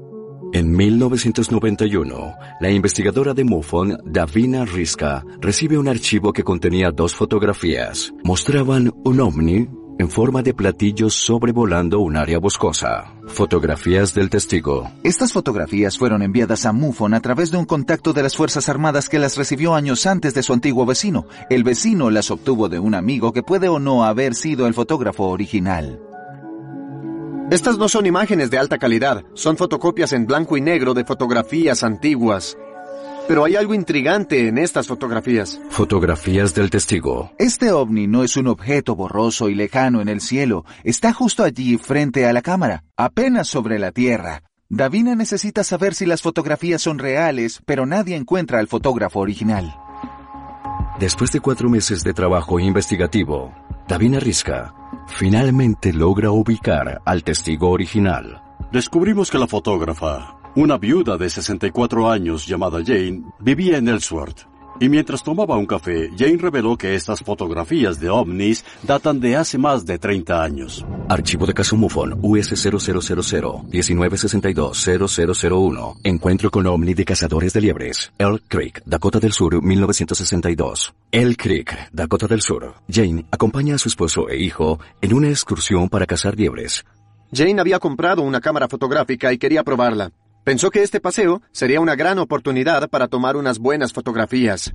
En 0.54 0.70
1991, 0.70 2.34
la 2.60 2.70
investigadora 2.70 3.32
de 3.32 3.42
MUFON, 3.42 3.96
Davina 4.04 4.66
Riska, 4.66 5.24
recibe 5.40 5.78
un 5.78 5.88
archivo 5.88 6.30
que 6.34 6.44
contenía 6.44 6.90
dos 6.90 7.14
fotografías. 7.14 8.12
Mostraban 8.22 8.92
un 9.02 9.20
ovni 9.20 9.66
en 9.98 10.10
forma 10.10 10.42
de 10.42 10.52
platillos 10.52 11.14
sobrevolando 11.14 12.00
un 12.00 12.18
área 12.18 12.38
boscosa. 12.38 13.14
Fotografías 13.28 14.12
del 14.12 14.28
testigo. 14.28 14.90
Estas 15.02 15.32
fotografías 15.32 15.96
fueron 15.96 16.20
enviadas 16.20 16.66
a 16.66 16.72
MUFON 16.74 17.14
a 17.14 17.20
través 17.20 17.50
de 17.50 17.56
un 17.56 17.64
contacto 17.64 18.12
de 18.12 18.22
las 18.22 18.36
Fuerzas 18.36 18.68
Armadas 18.68 19.08
que 19.08 19.18
las 19.18 19.38
recibió 19.38 19.74
años 19.74 20.04
antes 20.04 20.34
de 20.34 20.42
su 20.42 20.52
antiguo 20.52 20.84
vecino. 20.84 21.24
El 21.48 21.64
vecino 21.64 22.10
las 22.10 22.30
obtuvo 22.30 22.68
de 22.68 22.78
un 22.78 22.94
amigo 22.94 23.32
que 23.32 23.42
puede 23.42 23.68
o 23.68 23.78
no 23.78 24.04
haber 24.04 24.34
sido 24.34 24.66
el 24.66 24.74
fotógrafo 24.74 25.28
original. 25.28 25.98
Estas 27.52 27.76
no 27.76 27.86
son 27.86 28.06
imágenes 28.06 28.48
de 28.48 28.56
alta 28.56 28.78
calidad, 28.78 29.26
son 29.34 29.58
fotocopias 29.58 30.14
en 30.14 30.24
blanco 30.24 30.56
y 30.56 30.62
negro 30.62 30.94
de 30.94 31.04
fotografías 31.04 31.82
antiguas. 31.82 32.56
Pero 33.28 33.44
hay 33.44 33.56
algo 33.56 33.74
intrigante 33.74 34.48
en 34.48 34.56
estas 34.56 34.86
fotografías. 34.86 35.60
Fotografías 35.68 36.54
del 36.54 36.70
testigo. 36.70 37.30
Este 37.38 37.70
ovni 37.70 38.06
no 38.06 38.24
es 38.24 38.38
un 38.38 38.46
objeto 38.46 38.96
borroso 38.96 39.50
y 39.50 39.54
lejano 39.54 40.00
en 40.00 40.08
el 40.08 40.22
cielo, 40.22 40.64
está 40.82 41.12
justo 41.12 41.44
allí 41.44 41.76
frente 41.76 42.24
a 42.24 42.32
la 42.32 42.40
cámara, 42.40 42.84
apenas 42.96 43.48
sobre 43.48 43.78
la 43.78 43.92
Tierra. 43.92 44.44
Davina 44.70 45.14
necesita 45.14 45.62
saber 45.62 45.92
si 45.92 46.06
las 46.06 46.22
fotografías 46.22 46.80
son 46.80 46.98
reales, 46.98 47.60
pero 47.66 47.84
nadie 47.84 48.16
encuentra 48.16 48.60
al 48.60 48.66
fotógrafo 48.66 49.20
original. 49.20 49.76
Después 50.98 51.30
de 51.32 51.40
cuatro 51.40 51.68
meses 51.68 52.02
de 52.02 52.14
trabajo 52.14 52.58
investigativo, 52.58 53.52
Davina 53.88 54.20
Riska 54.20 54.74
finalmente 55.06 55.92
logra 55.92 56.30
ubicar 56.30 57.02
al 57.04 57.22
testigo 57.22 57.70
original. 57.70 58.42
Descubrimos 58.70 59.30
que 59.30 59.38
la 59.38 59.46
fotógrafa, 59.46 60.36
una 60.54 60.78
viuda 60.78 61.16
de 61.16 61.28
64 61.28 62.10
años 62.10 62.46
llamada 62.46 62.78
Jane, 62.84 63.22
vivía 63.40 63.78
en 63.78 63.88
Ellsworth. 63.88 64.51
Y 64.82 64.88
mientras 64.88 65.22
tomaba 65.22 65.56
un 65.56 65.66
café, 65.66 66.10
Jane 66.18 66.38
reveló 66.38 66.76
que 66.76 66.96
estas 66.96 67.20
fotografías 67.20 68.00
de 68.00 68.10
ovnis 68.10 68.64
datan 68.82 69.20
de 69.20 69.36
hace 69.36 69.56
más 69.56 69.86
de 69.86 69.96
30 69.96 70.42
años. 70.42 70.84
Archivo 71.08 71.46
de 71.46 71.54
caso 71.54 71.76
MUFON 71.76 72.18
US 72.20 72.48
0000 72.48 73.62
1962 73.70 74.88
Encuentro 76.02 76.50
con 76.50 76.66
ovni 76.66 76.94
de 76.94 77.04
cazadores 77.04 77.52
de 77.52 77.60
liebres. 77.60 78.12
Elk 78.18 78.42
Creek, 78.48 78.82
Dakota 78.84 79.20
del 79.20 79.32
Sur, 79.32 79.62
1962. 79.62 80.92
Elk 81.12 81.40
Creek, 81.40 81.92
Dakota 81.92 82.26
del 82.26 82.40
Sur. 82.40 82.74
Jane 82.88 83.24
acompaña 83.30 83.76
a 83.76 83.78
su 83.78 83.88
esposo 83.88 84.28
e 84.28 84.36
hijo 84.42 84.80
en 85.00 85.14
una 85.14 85.28
excursión 85.28 85.88
para 85.88 86.06
cazar 86.06 86.36
liebres. 86.36 86.84
Jane 87.32 87.60
había 87.60 87.78
comprado 87.78 88.22
una 88.22 88.40
cámara 88.40 88.66
fotográfica 88.66 89.32
y 89.32 89.38
quería 89.38 89.62
probarla. 89.62 90.10
Pensó 90.44 90.70
que 90.70 90.82
este 90.82 91.00
paseo 91.00 91.40
sería 91.52 91.80
una 91.80 91.94
gran 91.94 92.18
oportunidad 92.18 92.88
para 92.90 93.06
tomar 93.06 93.36
unas 93.36 93.58
buenas 93.60 93.92
fotografías. 93.92 94.74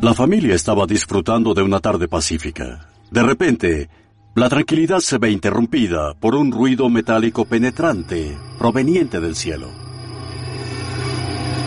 La 0.00 0.12
familia 0.12 0.54
estaba 0.54 0.84
disfrutando 0.84 1.54
de 1.54 1.62
una 1.62 1.80
tarde 1.80 2.08
pacífica. 2.08 2.88
De 3.10 3.22
repente, 3.22 3.88
la 4.34 4.48
tranquilidad 4.48 4.98
se 4.98 5.18
ve 5.18 5.30
interrumpida 5.30 6.14
por 6.14 6.34
un 6.34 6.50
ruido 6.50 6.88
metálico 6.88 7.44
penetrante 7.44 8.36
proveniente 8.58 9.20
del 9.20 9.36
cielo. 9.36 9.68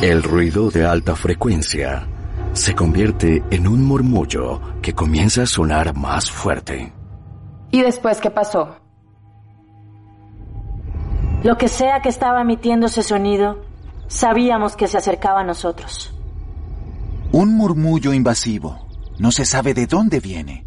El 0.02 0.22
ruido 0.22 0.70
de 0.70 0.86
alta 0.86 1.16
frecuencia 1.16 2.06
se 2.52 2.76
convierte 2.76 3.44
en 3.50 3.68
un 3.68 3.84
murmullo 3.84 4.62
que 4.82 4.94
comienza 4.94 5.44
a 5.44 5.48
sonar 5.48 5.96
más 5.96 6.30
fuerte. 6.30 6.94
¿Y 7.72 7.82
después 7.82 8.20
qué 8.20 8.30
pasó? 8.30 8.87
Lo 11.48 11.58
que 11.58 11.70
sea 11.70 12.02
que 12.02 12.10
estaba 12.10 12.42
emitiendo 12.42 12.88
ese 12.88 13.02
sonido, 13.04 13.64
sabíamos 14.10 14.76
que 14.76 14.90
se 14.90 14.98
acercaba 14.98 15.40
a 15.40 15.44
nosotros. 15.46 16.14
Un 17.32 17.56
murmullo 17.56 18.12
invasivo. 18.12 18.86
No 19.18 19.32
se 19.32 19.46
sabe 19.46 19.74
de 19.74 19.88
dónde 19.88 20.20
viene. 20.20 20.66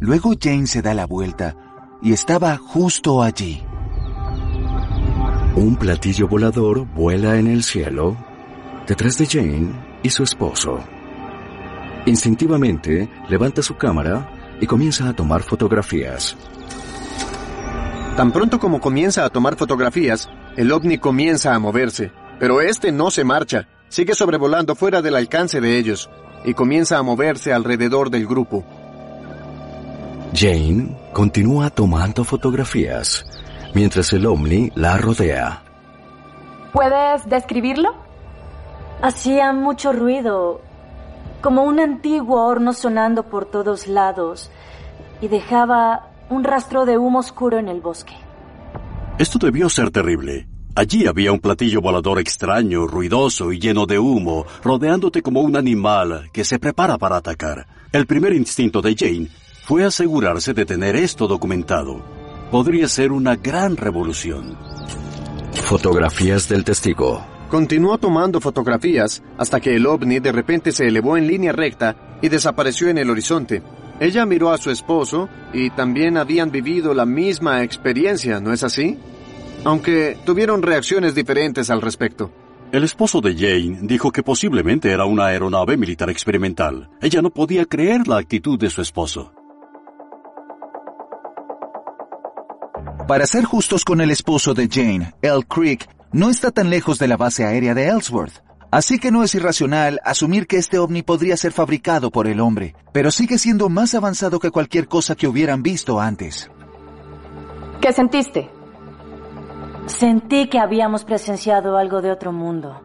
Luego 0.00 0.32
Jane 0.36 0.66
se 0.66 0.82
da 0.82 0.92
la 0.92 1.06
vuelta 1.06 1.54
y 2.02 2.12
estaba 2.12 2.56
justo 2.56 3.22
allí. 3.22 3.62
Un 5.54 5.76
platillo 5.76 6.26
volador 6.26 6.92
vuela 6.92 7.36
en 7.36 7.46
el 7.46 7.62
cielo 7.62 8.16
detrás 8.88 9.18
de 9.18 9.26
Jane 9.26 10.00
y 10.02 10.10
su 10.10 10.24
esposo. 10.24 10.80
Instintivamente 12.06 13.08
levanta 13.28 13.62
su 13.62 13.76
cámara 13.76 14.56
y 14.60 14.66
comienza 14.66 15.08
a 15.08 15.12
tomar 15.14 15.44
fotografías. 15.44 16.36
Tan 18.18 18.32
pronto 18.32 18.58
como 18.58 18.80
comienza 18.80 19.24
a 19.24 19.30
tomar 19.30 19.54
fotografías, 19.54 20.28
el 20.56 20.72
ovni 20.72 20.98
comienza 20.98 21.54
a 21.54 21.58
moverse, 21.60 22.10
pero 22.40 22.60
este 22.60 22.90
no 22.90 23.12
se 23.12 23.22
marcha, 23.22 23.68
sigue 23.88 24.12
sobrevolando 24.12 24.74
fuera 24.74 25.00
del 25.00 25.14
alcance 25.14 25.60
de 25.60 25.78
ellos 25.78 26.10
y 26.44 26.52
comienza 26.52 26.98
a 26.98 27.04
moverse 27.04 27.52
alrededor 27.52 28.10
del 28.10 28.26
grupo. 28.26 28.64
Jane 30.34 30.96
continúa 31.12 31.70
tomando 31.70 32.24
fotografías 32.24 33.24
mientras 33.72 34.12
el 34.12 34.26
ovni 34.26 34.72
la 34.74 34.96
rodea. 34.96 35.62
¿Puedes 36.72 37.24
describirlo? 37.28 37.94
Hacía 39.00 39.52
mucho 39.52 39.92
ruido, 39.92 40.60
como 41.40 41.62
un 41.62 41.78
antiguo 41.78 42.44
horno 42.44 42.72
sonando 42.72 43.22
por 43.22 43.44
todos 43.44 43.86
lados, 43.86 44.50
y 45.20 45.28
dejaba 45.28 46.08
un 46.30 46.44
rastro 46.44 46.84
de 46.84 46.98
humo 46.98 47.18
oscuro 47.20 47.58
en 47.58 47.68
el 47.68 47.80
bosque. 47.80 48.14
Esto 49.18 49.38
debió 49.38 49.68
ser 49.68 49.90
terrible. 49.90 50.46
Allí 50.74 51.06
había 51.06 51.32
un 51.32 51.40
platillo 51.40 51.80
volador 51.80 52.20
extraño, 52.20 52.86
ruidoso 52.86 53.52
y 53.52 53.58
lleno 53.58 53.84
de 53.84 53.98
humo, 53.98 54.46
rodeándote 54.62 55.22
como 55.22 55.40
un 55.40 55.56
animal 55.56 56.30
que 56.32 56.44
se 56.44 56.60
prepara 56.60 56.98
para 56.98 57.16
atacar. 57.16 57.66
El 57.92 58.06
primer 58.06 58.32
instinto 58.32 58.80
de 58.80 58.94
Jane 58.96 59.28
fue 59.64 59.84
asegurarse 59.84 60.54
de 60.54 60.64
tener 60.64 60.94
esto 60.94 61.26
documentado. 61.26 62.00
Podría 62.50 62.86
ser 62.86 63.10
una 63.10 63.34
gran 63.34 63.76
revolución. 63.76 64.56
Fotografías 65.64 66.48
del 66.48 66.64
testigo. 66.64 67.24
Continuó 67.50 67.98
tomando 67.98 68.40
fotografías 68.40 69.22
hasta 69.36 69.58
que 69.58 69.74
el 69.74 69.86
ovni 69.86 70.20
de 70.20 70.32
repente 70.32 70.70
se 70.70 70.86
elevó 70.86 71.16
en 71.16 71.26
línea 71.26 71.52
recta 71.52 72.18
y 72.22 72.28
desapareció 72.28 72.88
en 72.88 72.98
el 72.98 73.10
horizonte. 73.10 73.62
Ella 74.00 74.26
miró 74.26 74.50
a 74.50 74.58
su 74.58 74.70
esposo 74.70 75.28
y 75.52 75.70
también 75.70 76.16
habían 76.16 76.50
vivido 76.50 76.94
la 76.94 77.04
misma 77.04 77.64
experiencia, 77.64 78.40
¿no 78.40 78.52
es 78.52 78.62
así? 78.62 78.96
Aunque 79.64 80.16
tuvieron 80.24 80.62
reacciones 80.62 81.14
diferentes 81.14 81.68
al 81.70 81.82
respecto. 81.82 82.30
El 82.70 82.84
esposo 82.84 83.20
de 83.20 83.34
Jane 83.34 83.78
dijo 83.82 84.12
que 84.12 84.22
posiblemente 84.22 84.92
era 84.92 85.04
una 85.06 85.26
aeronave 85.26 85.76
militar 85.76 86.10
experimental. 86.10 86.90
Ella 87.00 87.22
no 87.22 87.30
podía 87.30 87.64
creer 87.64 88.06
la 88.06 88.18
actitud 88.18 88.58
de 88.58 88.70
su 88.70 88.82
esposo. 88.82 89.32
Para 93.08 93.26
ser 93.26 93.46
justos 93.46 93.84
con 93.84 94.02
el 94.02 94.10
esposo 94.10 94.52
de 94.52 94.68
Jane, 94.70 95.14
Elk 95.22 95.48
Creek 95.48 95.88
no 96.12 96.28
está 96.28 96.50
tan 96.50 96.68
lejos 96.68 96.98
de 96.98 97.08
la 97.08 97.16
base 97.16 97.44
aérea 97.44 97.74
de 97.74 97.88
Ellsworth. 97.88 98.42
Así 98.70 98.98
que 98.98 99.10
no 99.10 99.22
es 99.22 99.34
irracional 99.34 99.98
asumir 100.04 100.46
que 100.46 100.58
este 100.58 100.78
ovni 100.78 101.02
podría 101.02 101.36
ser 101.38 101.52
fabricado 101.52 102.10
por 102.10 102.26
el 102.26 102.40
hombre, 102.40 102.74
pero 102.92 103.10
sigue 103.10 103.38
siendo 103.38 103.70
más 103.70 103.94
avanzado 103.94 104.40
que 104.40 104.50
cualquier 104.50 104.88
cosa 104.88 105.14
que 105.14 105.26
hubieran 105.26 105.62
visto 105.62 106.00
antes. 106.00 106.50
¿Qué 107.80 107.92
sentiste? 107.92 108.50
Sentí 109.86 110.48
que 110.48 110.58
habíamos 110.58 111.04
presenciado 111.04 111.78
algo 111.78 112.02
de 112.02 112.10
otro 112.10 112.30
mundo. 112.30 112.82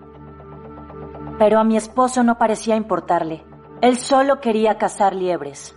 Pero 1.37 1.59
a 1.59 1.65
mi 1.65 1.75
esposo 1.75 2.23
no 2.23 2.37
parecía 2.37 2.77
importarle. 2.77 3.43
Él 3.81 3.97
solo 3.97 4.39
quería 4.39 4.77
cazar 4.77 5.13
liebres. 5.13 5.75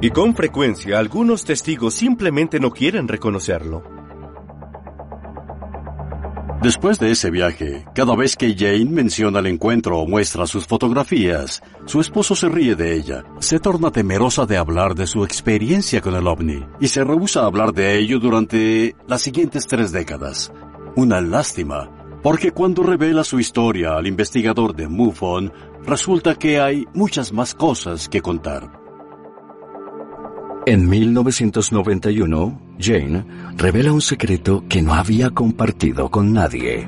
Y 0.00 0.10
con 0.12 0.34
frecuencia 0.34 0.98
algunos 0.98 1.44
testigos 1.44 1.92
simplemente 1.92 2.58
no 2.58 2.70
quieren 2.70 3.06
reconocerlo. 3.06 3.99
Después 6.62 6.98
de 6.98 7.10
ese 7.10 7.30
viaje, 7.30 7.86
cada 7.94 8.14
vez 8.14 8.36
que 8.36 8.54
Jane 8.54 8.84
menciona 8.84 9.38
el 9.38 9.46
encuentro 9.46 9.98
o 9.98 10.06
muestra 10.06 10.46
sus 10.46 10.66
fotografías, 10.66 11.62
su 11.86 12.00
esposo 12.00 12.36
se 12.36 12.50
ríe 12.50 12.74
de 12.74 12.94
ella, 12.94 13.24
se 13.38 13.58
torna 13.58 13.90
temerosa 13.90 14.44
de 14.44 14.58
hablar 14.58 14.94
de 14.94 15.06
su 15.06 15.24
experiencia 15.24 16.02
con 16.02 16.14
el 16.14 16.26
ovni 16.26 16.62
y 16.78 16.88
se 16.88 17.02
rehúsa 17.02 17.40
a 17.40 17.46
hablar 17.46 17.72
de 17.72 17.98
ello 17.98 18.18
durante 18.18 18.94
las 19.08 19.22
siguientes 19.22 19.66
tres 19.66 19.90
décadas. 19.90 20.52
Una 20.96 21.22
lástima, 21.22 21.88
porque 22.22 22.52
cuando 22.52 22.82
revela 22.82 23.24
su 23.24 23.40
historia 23.40 23.96
al 23.96 24.06
investigador 24.06 24.76
de 24.76 24.86
MUFON, 24.86 25.50
resulta 25.86 26.34
que 26.34 26.60
hay 26.60 26.84
muchas 26.92 27.32
más 27.32 27.54
cosas 27.54 28.06
que 28.06 28.20
contar. 28.20 28.79
En 30.66 30.88
1991, 30.88 32.60
Jane 32.78 33.24
revela 33.56 33.92
un 33.92 34.02
secreto 34.02 34.64
que 34.68 34.82
no 34.82 34.92
había 34.92 35.30
compartido 35.30 36.10
con 36.10 36.34
nadie. 36.34 36.86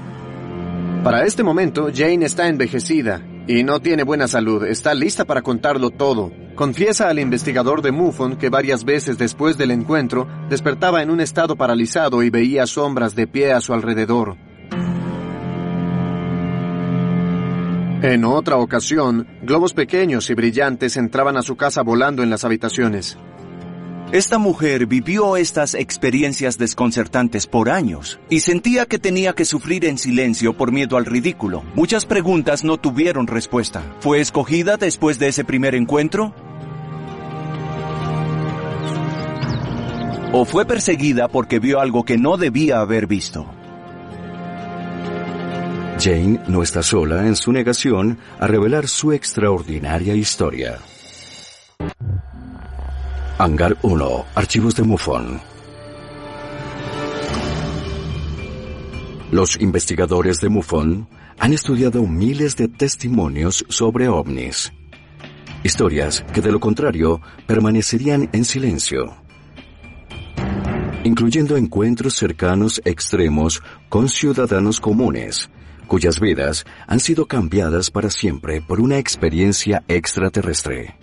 Para 1.02 1.24
este 1.24 1.42
momento, 1.42 1.88
Jane 1.92 2.26
está 2.26 2.48
envejecida 2.48 3.22
y 3.48 3.64
no 3.64 3.80
tiene 3.80 4.02
buena 4.02 4.28
salud. 4.28 4.64
Está 4.64 4.92
lista 4.94 5.24
para 5.24 5.40
contarlo 5.40 5.88
todo. 5.88 6.32
Confiesa 6.54 7.08
al 7.08 7.18
investigador 7.18 7.80
de 7.80 7.92
MUFON 7.92 8.36
que 8.36 8.50
varias 8.50 8.84
veces 8.84 9.16
después 9.16 9.56
del 9.56 9.70
encuentro 9.70 10.28
despertaba 10.50 11.02
en 11.02 11.10
un 11.10 11.20
estado 11.20 11.56
paralizado 11.56 12.22
y 12.22 12.28
veía 12.28 12.66
sombras 12.66 13.14
de 13.14 13.26
pie 13.26 13.52
a 13.52 13.60
su 13.62 13.72
alrededor. 13.72 14.36
En 18.02 18.24
otra 18.24 18.56
ocasión, 18.58 19.28
globos 19.42 19.72
pequeños 19.72 20.28
y 20.28 20.34
brillantes 20.34 20.96
entraban 20.96 21.36
a 21.36 21.42
su 21.42 21.56
casa 21.56 21.82
volando 21.82 22.22
en 22.22 22.30
las 22.30 22.44
habitaciones. 22.44 23.16
Esta 24.12 24.36
mujer 24.36 24.84
vivió 24.84 25.38
estas 25.38 25.72
experiencias 25.72 26.58
desconcertantes 26.58 27.46
por 27.46 27.70
años 27.70 28.20
y 28.28 28.40
sentía 28.40 28.84
que 28.84 28.98
tenía 28.98 29.32
que 29.32 29.46
sufrir 29.46 29.86
en 29.86 29.96
silencio 29.96 30.52
por 30.52 30.70
miedo 30.70 30.98
al 30.98 31.06
ridículo. 31.06 31.64
Muchas 31.74 32.04
preguntas 32.04 32.62
no 32.62 32.76
tuvieron 32.76 33.26
respuesta. 33.26 33.82
¿Fue 34.00 34.20
escogida 34.20 34.76
después 34.76 35.18
de 35.18 35.28
ese 35.28 35.46
primer 35.46 35.74
encuentro? 35.74 36.34
¿O 40.34 40.44
fue 40.44 40.66
perseguida 40.66 41.28
porque 41.28 41.58
vio 41.58 41.80
algo 41.80 42.04
que 42.04 42.18
no 42.18 42.36
debía 42.36 42.80
haber 42.80 43.06
visto? 43.06 43.46
Jane 45.98 46.38
no 46.48 46.62
está 46.62 46.82
sola 46.82 47.26
en 47.26 47.34
su 47.34 47.50
negación 47.50 48.18
a 48.38 48.46
revelar 48.46 48.88
su 48.88 49.12
extraordinaria 49.12 50.14
historia. 50.14 50.80
Hangar 53.44 53.76
1. 53.82 54.24
Archivos 54.36 54.76
de 54.76 54.84
MUFON. 54.84 55.40
Los 59.32 59.60
investigadores 59.60 60.40
de 60.40 60.48
MUFON 60.48 61.08
han 61.40 61.52
estudiado 61.52 62.06
miles 62.06 62.54
de 62.54 62.68
testimonios 62.68 63.64
sobre 63.68 64.08
ovnis. 64.08 64.72
Historias 65.64 66.24
que 66.32 66.40
de 66.40 66.52
lo 66.52 66.60
contrario 66.60 67.20
permanecerían 67.48 68.30
en 68.32 68.44
silencio. 68.44 69.12
Incluyendo 71.02 71.56
encuentros 71.56 72.14
cercanos 72.14 72.80
extremos 72.84 73.60
con 73.88 74.08
ciudadanos 74.08 74.80
comunes, 74.80 75.50
cuyas 75.88 76.20
vidas 76.20 76.64
han 76.86 77.00
sido 77.00 77.26
cambiadas 77.26 77.90
para 77.90 78.08
siempre 78.08 78.62
por 78.62 78.80
una 78.80 78.98
experiencia 78.98 79.82
extraterrestre. 79.88 81.01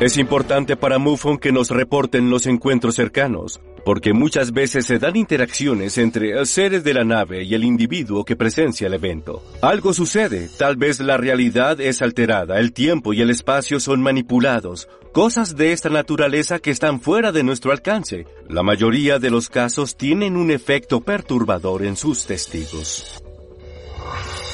Es 0.00 0.18
importante 0.18 0.76
para 0.76 0.98
MUFON 0.98 1.38
que 1.38 1.52
nos 1.52 1.70
reporten 1.70 2.28
los 2.28 2.46
encuentros 2.46 2.96
cercanos, 2.96 3.60
porque 3.84 4.12
muchas 4.12 4.50
veces 4.50 4.86
se 4.86 4.98
dan 4.98 5.14
interacciones 5.14 5.98
entre 5.98 6.44
seres 6.46 6.82
de 6.82 6.94
la 6.94 7.04
nave 7.04 7.44
y 7.44 7.54
el 7.54 7.62
individuo 7.62 8.24
que 8.24 8.34
presencia 8.34 8.88
el 8.88 8.94
evento. 8.94 9.44
Algo 9.62 9.92
sucede, 9.92 10.48
tal 10.58 10.76
vez 10.76 10.98
la 10.98 11.16
realidad 11.16 11.80
es 11.80 12.02
alterada, 12.02 12.58
el 12.58 12.72
tiempo 12.72 13.12
y 13.12 13.20
el 13.20 13.30
espacio 13.30 13.78
son 13.78 14.02
manipulados, 14.02 14.88
cosas 15.12 15.54
de 15.54 15.70
esta 15.70 15.90
naturaleza 15.90 16.58
que 16.58 16.72
están 16.72 17.00
fuera 17.00 17.30
de 17.30 17.44
nuestro 17.44 17.70
alcance. 17.70 18.26
La 18.48 18.64
mayoría 18.64 19.20
de 19.20 19.30
los 19.30 19.48
casos 19.48 19.96
tienen 19.96 20.36
un 20.36 20.50
efecto 20.50 21.02
perturbador 21.02 21.84
en 21.84 21.94
sus 21.94 22.26
testigos. 22.26 23.23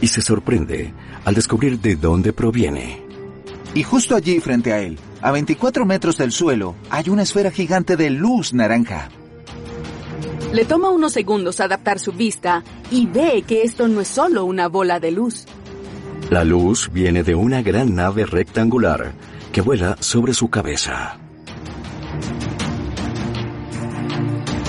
y 0.00 0.08
se 0.08 0.22
sorprende 0.22 0.92
al 1.24 1.34
descubrir 1.34 1.80
de 1.80 1.96
dónde 1.96 2.32
proviene. 2.32 3.02
Y 3.74 3.82
justo 3.82 4.14
allí 4.14 4.38
frente 4.40 4.72
a 4.72 4.80
él, 4.80 4.98
a 5.24 5.32
24 5.32 5.86
metros 5.86 6.18
del 6.18 6.32
suelo, 6.32 6.74
hay 6.90 7.08
una 7.08 7.22
esfera 7.22 7.50
gigante 7.50 7.96
de 7.96 8.10
luz 8.10 8.52
naranja. 8.52 9.08
Le 10.52 10.66
toma 10.66 10.90
unos 10.90 11.14
segundos 11.14 11.60
adaptar 11.60 11.98
su 11.98 12.12
vista 12.12 12.62
y 12.90 13.06
ve 13.06 13.42
que 13.48 13.62
esto 13.62 13.88
no 13.88 14.02
es 14.02 14.08
solo 14.08 14.44
una 14.44 14.68
bola 14.68 15.00
de 15.00 15.12
luz. 15.12 15.46
La 16.28 16.44
luz 16.44 16.90
viene 16.92 17.22
de 17.22 17.34
una 17.34 17.62
gran 17.62 17.94
nave 17.94 18.26
rectangular 18.26 19.14
que 19.50 19.62
vuela 19.62 19.96
sobre 19.98 20.34
su 20.34 20.50
cabeza. 20.50 21.16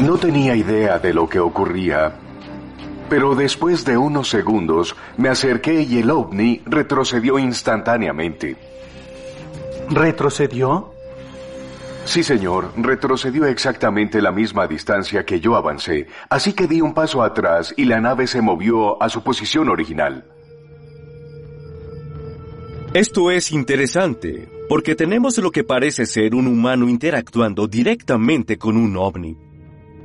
No 0.04 0.18
tenía 0.18 0.56
idea 0.56 1.00
de 1.00 1.14
lo 1.14 1.28
que 1.28 1.42
ocurría, 1.42 2.16
pero 3.10 3.36
después 3.36 3.84
de 3.84 3.98
unos 3.98 4.30
segundos 4.30 4.96
me 5.18 5.28
acerqué 5.28 5.82
y 5.82 5.98
el 5.98 6.10
ovni 6.12 6.62
retrocedió 6.66 7.40
instantáneamente. 7.40 8.75
¿Retrocedió? 9.90 10.92
Sí, 12.06 12.24
señor, 12.24 12.72
retrocedió 12.78 13.46
exactamente 13.46 14.22
la 14.22 14.32
misma 14.32 14.68
distancia 14.68 15.26
que 15.26 15.40
yo 15.40 15.56
avancé, 15.56 16.08
así 16.30 16.54
que 16.54 16.68
di 16.68 16.82
un 16.82 16.94
paso 16.94 17.24
atrás 17.24 17.74
y 17.78 17.86
la 17.86 18.00
nave 18.00 18.28
se 18.28 18.42
movió 18.42 19.02
a 19.02 19.10
su 19.10 19.24
posición 19.24 19.70
original. 19.70 20.26
Esto 22.94 23.32
es 23.32 23.52
interesante, 23.52 24.48
Porque 24.68 24.96
tenemos 24.96 25.38
lo 25.38 25.52
que 25.52 25.64
parece 25.64 26.08
ser 26.08 26.34
un 26.34 26.48
humano 26.48 26.90
interactuando 26.90 27.68
directamente 27.68 28.58
con 28.58 28.78
un 28.78 28.98
ovni. 28.98 29.38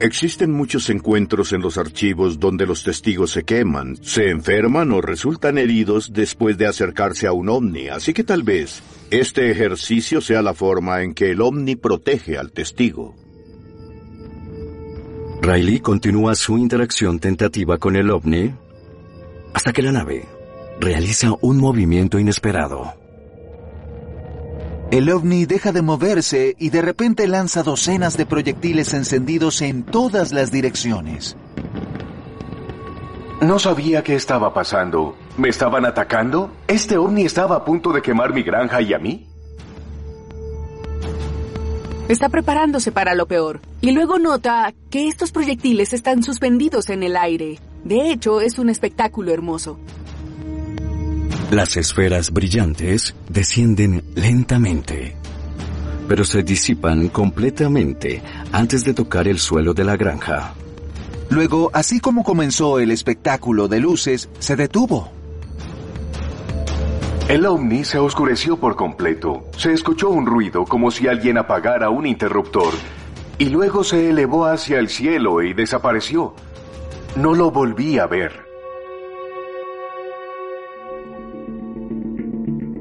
Existen 0.00 0.52
muchos 0.52 0.90
encuentros 0.90 1.52
en 1.54 1.62
los 1.62 1.78
archivos 1.78 2.38
donde 2.38 2.66
los 2.66 2.82
testigos 2.82 3.30
se 3.30 3.44
queman, 3.44 3.96
se 4.02 4.28
enferman 4.28 4.92
o 4.92 5.00
resultan 5.00 5.56
heridos 5.56 6.12
después 6.12 6.58
de 6.58 6.66
acercarse 6.66 7.26
a 7.26 7.32
un 7.32 7.48
ovni, 7.48 7.88
así 7.88 8.12
que 8.12 8.24
tal 8.24 8.42
vez 8.42 8.82
este 9.10 9.50
ejercicio 9.50 10.20
sea 10.20 10.40
la 10.40 10.54
forma 10.54 11.02
en 11.02 11.14
que 11.14 11.30
el 11.30 11.40
ovni 11.40 11.74
protege 11.74 12.38
al 12.38 12.52
testigo. 12.52 13.16
Riley 15.42 15.80
continúa 15.80 16.34
su 16.34 16.58
interacción 16.58 17.18
tentativa 17.18 17.78
con 17.78 17.96
el 17.96 18.10
ovni 18.10 18.54
hasta 19.52 19.72
que 19.72 19.82
la 19.82 19.90
nave 19.90 20.28
realiza 20.78 21.34
un 21.40 21.58
movimiento 21.58 22.18
inesperado. 22.18 22.94
El 24.92 25.10
ovni 25.10 25.44
deja 25.44 25.72
de 25.72 25.82
moverse 25.82 26.54
y 26.58 26.70
de 26.70 26.82
repente 26.82 27.26
lanza 27.26 27.62
docenas 27.62 28.16
de 28.16 28.26
proyectiles 28.26 28.94
encendidos 28.94 29.62
en 29.62 29.84
todas 29.84 30.32
las 30.32 30.52
direcciones. 30.52 31.36
No 33.40 33.58
sabía 33.58 34.04
qué 34.04 34.14
estaba 34.14 34.52
pasando. 34.52 35.16
¿Me 35.36 35.48
estaban 35.48 35.84
atacando? 35.86 36.52
¿Este 36.66 36.96
ovni 36.96 37.22
estaba 37.24 37.56
a 37.56 37.64
punto 37.64 37.92
de 37.92 38.02
quemar 38.02 38.34
mi 38.34 38.42
granja 38.42 38.82
y 38.82 38.92
a 38.92 38.98
mí? 38.98 39.26
Está 42.08 42.28
preparándose 42.28 42.90
para 42.90 43.14
lo 43.14 43.26
peor. 43.26 43.60
Y 43.80 43.92
luego 43.92 44.18
nota 44.18 44.74
que 44.90 45.06
estos 45.06 45.30
proyectiles 45.30 45.92
están 45.92 46.24
suspendidos 46.24 46.90
en 46.90 47.04
el 47.04 47.16
aire. 47.16 47.60
De 47.84 48.10
hecho, 48.10 48.40
es 48.40 48.58
un 48.58 48.68
espectáculo 48.68 49.32
hermoso. 49.32 49.78
Las 51.52 51.76
esferas 51.76 52.32
brillantes 52.32 53.14
descienden 53.28 54.04
lentamente, 54.16 55.16
pero 56.08 56.24
se 56.24 56.42
disipan 56.42 57.08
completamente 57.08 58.22
antes 58.52 58.84
de 58.84 58.92
tocar 58.92 59.28
el 59.28 59.38
suelo 59.38 59.72
de 59.72 59.84
la 59.84 59.96
granja. 59.96 60.54
Luego, 61.28 61.70
así 61.72 62.00
como 62.00 62.24
comenzó 62.24 62.80
el 62.80 62.90
espectáculo 62.90 63.68
de 63.68 63.78
luces, 63.78 64.28
se 64.40 64.56
detuvo. 64.56 65.19
El 67.30 67.46
ovni 67.46 67.84
se 67.84 67.96
oscureció 67.96 68.56
por 68.56 68.74
completo. 68.74 69.46
Se 69.56 69.72
escuchó 69.72 70.10
un 70.10 70.26
ruido 70.26 70.64
como 70.64 70.90
si 70.90 71.06
alguien 71.06 71.38
apagara 71.38 71.88
un 71.88 72.04
interruptor 72.04 72.74
y 73.38 73.50
luego 73.50 73.84
se 73.84 74.10
elevó 74.10 74.46
hacia 74.46 74.80
el 74.80 74.88
cielo 74.88 75.40
y 75.40 75.54
desapareció. 75.54 76.34
No 77.14 77.32
lo 77.34 77.52
volví 77.52 78.00
a 78.00 78.08
ver. 78.08 78.32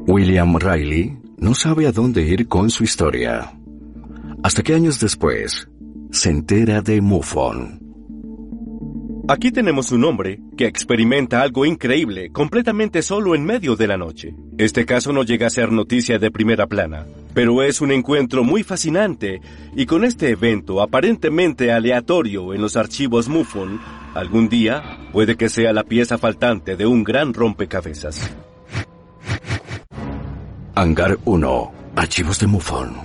William 0.08 0.58
Riley 0.58 1.16
no 1.38 1.54
sabe 1.54 1.86
a 1.86 1.92
dónde 1.92 2.24
ir 2.24 2.48
con 2.48 2.72
su 2.72 2.84
historia. 2.84 3.54
Hasta 4.42 4.64
que 4.64 4.74
años 4.74 5.00
después 5.00 5.70
se 6.10 6.32
entera 6.32 6.82
de 6.82 7.02
MUFON. 7.02 7.89
Aquí 9.30 9.52
tenemos 9.52 9.92
un 9.92 10.06
hombre 10.06 10.40
que 10.58 10.66
experimenta 10.66 11.44
algo 11.44 11.64
increíble 11.64 12.32
completamente 12.32 13.04
solo 13.04 13.36
en 13.36 13.46
medio 13.46 13.76
de 13.76 13.86
la 13.86 13.96
noche. 13.96 14.34
Este 14.58 14.88
caso 14.88 15.14
no 15.14 15.22
llega 15.22 15.46
a 15.46 15.52
ser 15.52 15.72
noticia 15.72 16.18
de 16.18 16.32
primera 16.32 16.66
plana, 16.66 17.06
pero 17.36 17.62
es 17.62 17.80
un 17.80 17.92
encuentro 17.92 18.44
muy 18.44 18.64
fascinante 18.64 19.40
y 19.76 19.86
con 19.86 20.04
este 20.04 20.32
evento 20.32 20.82
aparentemente 20.82 21.72
aleatorio 21.72 22.56
en 22.56 22.62
los 22.62 22.76
archivos 22.76 23.30
MUFON, 23.30 23.80
algún 24.16 24.50
día 24.50 24.98
puede 25.14 25.38
que 25.38 25.50
sea 25.50 25.74
la 25.74 25.84
pieza 25.84 26.18
faltante 26.18 26.76
de 26.76 26.88
un 26.88 27.04
gran 27.04 27.32
rompecabezas. 27.32 28.36
Hangar 30.74 31.20
1. 31.26 31.72
Archivos 31.96 32.40
de 32.40 32.48
MUFON. 32.48 32.96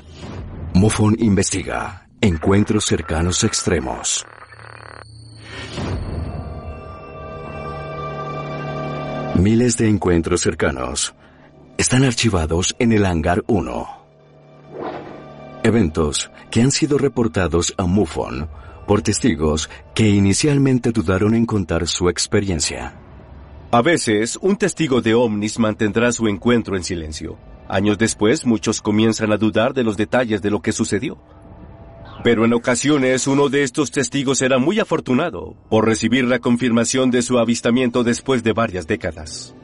MUFON 0.72 1.16
investiga. 1.18 2.08
Encuentros 2.22 2.86
cercanos 2.86 3.44
extremos. 3.44 4.24
Miles 9.38 9.76
de 9.76 9.88
encuentros 9.88 10.42
cercanos 10.42 11.12
están 11.76 12.04
archivados 12.04 12.76
en 12.78 12.92
el 12.92 13.04
Hangar 13.04 13.42
1. 13.48 13.88
Eventos 15.64 16.30
que 16.52 16.62
han 16.62 16.70
sido 16.70 16.98
reportados 16.98 17.74
a 17.76 17.84
MUFON 17.84 18.48
por 18.86 19.02
testigos 19.02 19.68
que 19.92 20.08
inicialmente 20.08 20.92
dudaron 20.92 21.34
en 21.34 21.46
contar 21.46 21.88
su 21.88 22.08
experiencia. 22.08 22.94
A 23.72 23.82
veces, 23.82 24.38
un 24.40 24.56
testigo 24.56 25.00
de 25.00 25.14
ovnis 25.14 25.58
mantendrá 25.58 26.12
su 26.12 26.28
encuentro 26.28 26.76
en 26.76 26.84
silencio. 26.84 27.36
Años 27.68 27.98
después, 27.98 28.46
muchos 28.46 28.80
comienzan 28.80 29.32
a 29.32 29.36
dudar 29.36 29.74
de 29.74 29.82
los 29.82 29.96
detalles 29.96 30.42
de 30.42 30.50
lo 30.50 30.62
que 30.62 30.70
sucedió. 30.70 31.18
Pero 32.24 32.46
en 32.46 32.54
ocasiones 32.54 33.26
uno 33.26 33.50
de 33.50 33.64
estos 33.64 33.90
testigos 33.90 34.40
era 34.40 34.58
muy 34.58 34.80
afortunado 34.80 35.56
por 35.68 35.84
recibir 35.84 36.24
la 36.24 36.38
confirmación 36.38 37.10
de 37.10 37.20
su 37.20 37.38
avistamiento 37.38 38.02
después 38.02 38.42
de 38.42 38.54
varias 38.54 38.86
décadas. 38.86 39.54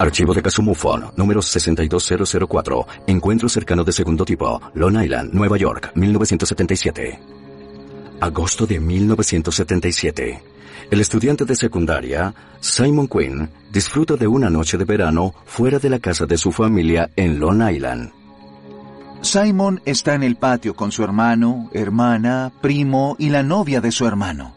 Archivo 0.00 0.34
de 0.34 0.42
caso 0.42 0.62
MUFON, 0.62 1.12
número 1.16 1.40
62004, 1.40 2.86
encuentro 3.06 3.48
cercano 3.48 3.84
de 3.84 3.92
segundo 3.92 4.24
tipo, 4.24 4.60
Long 4.74 5.00
Island, 5.00 5.32
Nueva 5.32 5.56
York, 5.56 5.92
1977. 5.94 7.20
Agosto 8.20 8.66
de 8.66 8.80
1977. 8.80 10.42
El 10.90 11.00
estudiante 11.00 11.44
de 11.44 11.54
secundaria, 11.54 12.34
Simon 12.58 13.06
Quinn, 13.06 13.48
disfruta 13.72 14.16
de 14.16 14.26
una 14.26 14.50
noche 14.50 14.76
de 14.76 14.84
verano 14.84 15.34
fuera 15.44 15.78
de 15.78 15.88
la 15.88 16.00
casa 16.00 16.26
de 16.26 16.36
su 16.36 16.50
familia 16.50 17.10
en 17.14 17.38
Long 17.38 17.62
Island. 17.70 18.25
Simon 19.26 19.82
está 19.84 20.14
en 20.14 20.22
el 20.22 20.36
patio 20.36 20.76
con 20.76 20.92
su 20.92 21.02
hermano, 21.02 21.68
hermana, 21.72 22.52
primo 22.60 23.16
y 23.18 23.30
la 23.30 23.42
novia 23.42 23.80
de 23.80 23.90
su 23.90 24.06
hermano. 24.06 24.54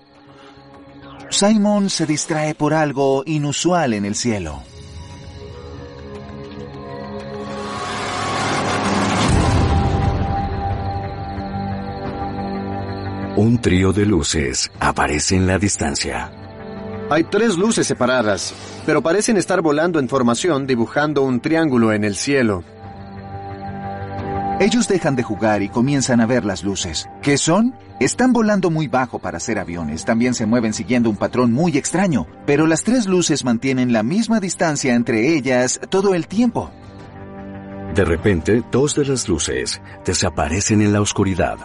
Simon 1.30 1.90
se 1.90 2.06
distrae 2.06 2.54
por 2.54 2.76
algo 2.76 3.24
inusual 3.26 3.96
en 3.96 4.06
el 4.06 4.14
cielo. 4.14 4.62
Un 13.38 13.60
trío 13.60 13.92
de 13.92 14.06
luces 14.06 14.70
aparece 14.80 15.36
en 15.36 15.48
la 15.48 15.58
distancia. 15.58 16.32
Hay 17.10 17.24
tres 17.24 17.58
luces 17.58 17.88
separadas, 17.88 18.54
pero 18.86 19.02
parecen 19.02 19.38
estar 19.38 19.64
volando 19.64 19.98
en 19.98 20.08
formación 20.08 20.68
dibujando 20.68 21.24
un 21.24 21.40
triángulo 21.40 21.92
en 21.92 22.04
el 22.04 22.16
cielo. 22.16 22.64
Ellos 24.60 24.90
dejan 24.90 25.16
de 25.16 25.24
jugar 25.24 25.62
y 25.62 25.70
comienzan 25.70 26.20
a 26.20 26.26
ver 26.26 26.44
las 26.44 26.66
luces. 26.66 27.10
¿Qué 27.22 27.38
son? 27.38 27.74
Están 28.02 28.34
volando 28.34 28.70
muy 28.70 28.90
bajo 28.90 29.18
para 29.18 29.40
ser 29.40 29.58
aviones, 29.58 30.04
también 30.04 30.34
se 30.34 30.46
mueven 30.46 30.74
siguiendo 30.74 31.10
un 31.10 31.16
patrón 31.16 31.54
muy 31.54 31.78
extraño, 31.78 32.28
pero 32.46 32.68
las 32.68 32.84
tres 32.84 33.08
luces 33.08 33.46
mantienen 33.46 33.94
la 33.94 34.04
misma 34.04 34.42
distancia 34.42 34.96
entre 34.96 35.34
ellas 35.38 35.80
todo 35.90 36.14
el 36.14 36.28
tiempo. 36.28 36.72
De 37.96 38.04
repente, 38.04 38.62
dos 38.70 38.96
de 38.96 39.06
las 39.06 39.30
luces 39.30 39.82
desaparecen 40.06 40.82
en 40.82 40.92
la 40.92 41.00
oscuridad. 41.00 41.58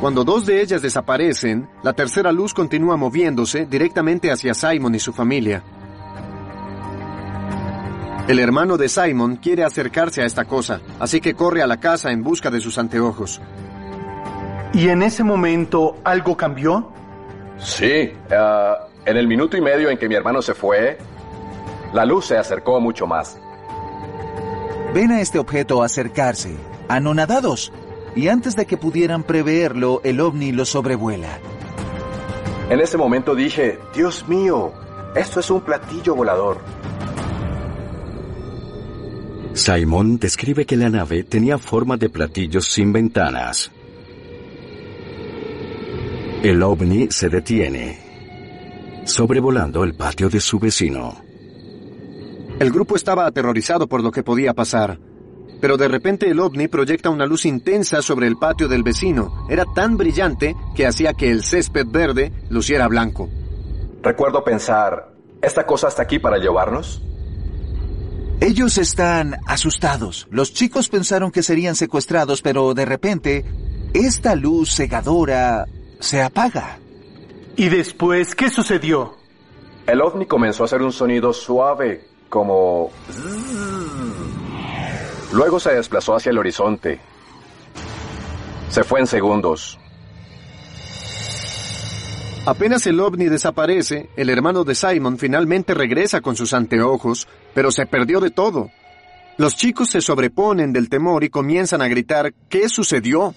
Cuando 0.00 0.24
dos 0.24 0.46
de 0.46 0.62
ellas 0.62 0.82
desaparecen, 0.82 1.68
la 1.84 1.92
tercera 1.92 2.32
luz 2.32 2.54
continúa 2.54 2.96
moviéndose 2.96 3.66
directamente 3.66 4.32
hacia 4.32 4.52
Simon 4.52 4.96
y 4.96 4.98
su 4.98 5.12
familia. 5.12 5.62
El 8.28 8.38
hermano 8.38 8.76
de 8.76 8.88
Simon 8.88 9.36
quiere 9.36 9.64
acercarse 9.64 10.22
a 10.22 10.26
esta 10.26 10.44
cosa, 10.44 10.80
así 11.00 11.20
que 11.20 11.34
corre 11.34 11.60
a 11.60 11.66
la 11.66 11.78
casa 11.78 12.12
en 12.12 12.22
busca 12.22 12.50
de 12.50 12.60
sus 12.60 12.78
anteojos. 12.78 13.40
¿Y 14.72 14.88
en 14.88 15.02
ese 15.02 15.24
momento 15.24 15.96
algo 16.04 16.36
cambió? 16.36 16.92
Sí, 17.58 18.12
ah, 18.30 18.86
en 19.04 19.16
el 19.16 19.26
minuto 19.26 19.56
y 19.56 19.60
medio 19.60 19.90
en 19.90 19.98
que 19.98 20.08
mi 20.08 20.14
hermano 20.14 20.40
se 20.40 20.54
fue, 20.54 20.98
la 21.92 22.04
luz 22.04 22.26
se 22.26 22.38
acercó 22.38 22.80
mucho 22.80 23.06
más. 23.06 23.38
Ven 24.94 25.10
a 25.10 25.20
este 25.20 25.40
objeto 25.40 25.82
acercarse, 25.82 26.54
anonadados, 26.88 27.72
y 28.14 28.28
antes 28.28 28.54
de 28.54 28.66
que 28.66 28.76
pudieran 28.76 29.24
preverlo, 29.24 30.00
el 30.04 30.20
ovni 30.20 30.52
lo 30.52 30.64
sobrevuela. 30.64 31.38
En 32.70 32.80
ese 32.80 32.96
momento 32.96 33.34
dije, 33.34 33.80
Dios 33.94 34.28
mío, 34.28 34.72
esto 35.16 35.40
es 35.40 35.50
un 35.50 35.60
platillo 35.62 36.14
volador. 36.14 36.58
Simon 39.54 40.18
describe 40.18 40.64
que 40.64 40.76
la 40.76 40.88
nave 40.88 41.24
tenía 41.24 41.58
forma 41.58 41.96
de 41.96 42.08
platillos 42.08 42.66
sin 42.66 42.92
ventanas. 42.92 43.70
El 46.42 46.62
ovni 46.62 47.08
se 47.10 47.28
detiene, 47.28 49.02
sobrevolando 49.04 49.84
el 49.84 49.94
patio 49.94 50.28
de 50.30 50.40
su 50.40 50.58
vecino. 50.58 51.22
El 52.58 52.70
grupo 52.70 52.96
estaba 52.96 53.26
aterrorizado 53.26 53.86
por 53.86 54.02
lo 54.02 54.10
que 54.10 54.22
podía 54.22 54.54
pasar. 54.54 54.98
Pero 55.60 55.76
de 55.76 55.86
repente 55.86 56.28
el 56.28 56.40
ovni 56.40 56.66
proyecta 56.66 57.10
una 57.10 57.26
luz 57.26 57.44
intensa 57.46 58.02
sobre 58.02 58.26
el 58.26 58.36
patio 58.36 58.66
del 58.66 58.82
vecino. 58.82 59.46
Era 59.48 59.64
tan 59.64 59.96
brillante 59.96 60.56
que 60.74 60.86
hacía 60.86 61.14
que 61.14 61.30
el 61.30 61.44
césped 61.44 61.86
verde 61.86 62.32
luciera 62.48 62.88
blanco. 62.88 63.28
Recuerdo 64.02 64.42
pensar, 64.42 65.12
¿esta 65.40 65.64
cosa 65.64 65.86
está 65.86 66.02
aquí 66.02 66.18
para 66.18 66.38
llevarnos? 66.38 67.02
Ellos 68.42 68.76
están 68.76 69.38
asustados. 69.46 70.26
Los 70.28 70.52
chicos 70.52 70.88
pensaron 70.88 71.30
que 71.30 71.44
serían 71.44 71.76
secuestrados, 71.76 72.42
pero 72.42 72.74
de 72.74 72.84
repente, 72.84 73.44
esta 73.94 74.34
luz 74.34 74.74
cegadora 74.74 75.66
se 76.00 76.20
apaga. 76.20 76.80
¿Y 77.54 77.68
después 77.68 78.34
qué 78.34 78.50
sucedió? 78.50 79.16
El 79.86 80.00
ovni 80.00 80.26
comenzó 80.26 80.64
a 80.64 80.66
hacer 80.66 80.82
un 80.82 80.90
sonido 80.90 81.32
suave, 81.32 82.04
como... 82.28 82.90
Luego 85.32 85.60
se 85.60 85.74
desplazó 85.74 86.16
hacia 86.16 86.30
el 86.30 86.38
horizonte. 86.38 86.98
Se 88.70 88.82
fue 88.82 88.98
en 88.98 89.06
segundos. 89.06 89.78
Apenas 92.44 92.84
el 92.88 92.98
ovni 92.98 93.26
desaparece, 93.26 94.10
el 94.16 94.28
hermano 94.28 94.64
de 94.64 94.74
Simon 94.74 95.16
finalmente 95.16 95.74
regresa 95.74 96.20
con 96.20 96.34
sus 96.34 96.52
anteojos, 96.52 97.28
pero 97.54 97.70
se 97.70 97.86
perdió 97.86 98.18
de 98.18 98.32
todo. 98.32 98.70
Los 99.38 99.54
chicos 99.54 99.90
se 99.90 100.00
sobreponen 100.00 100.72
del 100.72 100.88
temor 100.88 101.22
y 101.22 101.30
comienzan 101.30 101.82
a 101.82 101.88
gritar 101.88 102.34
¿Qué 102.48 102.68
sucedió? 102.68 103.32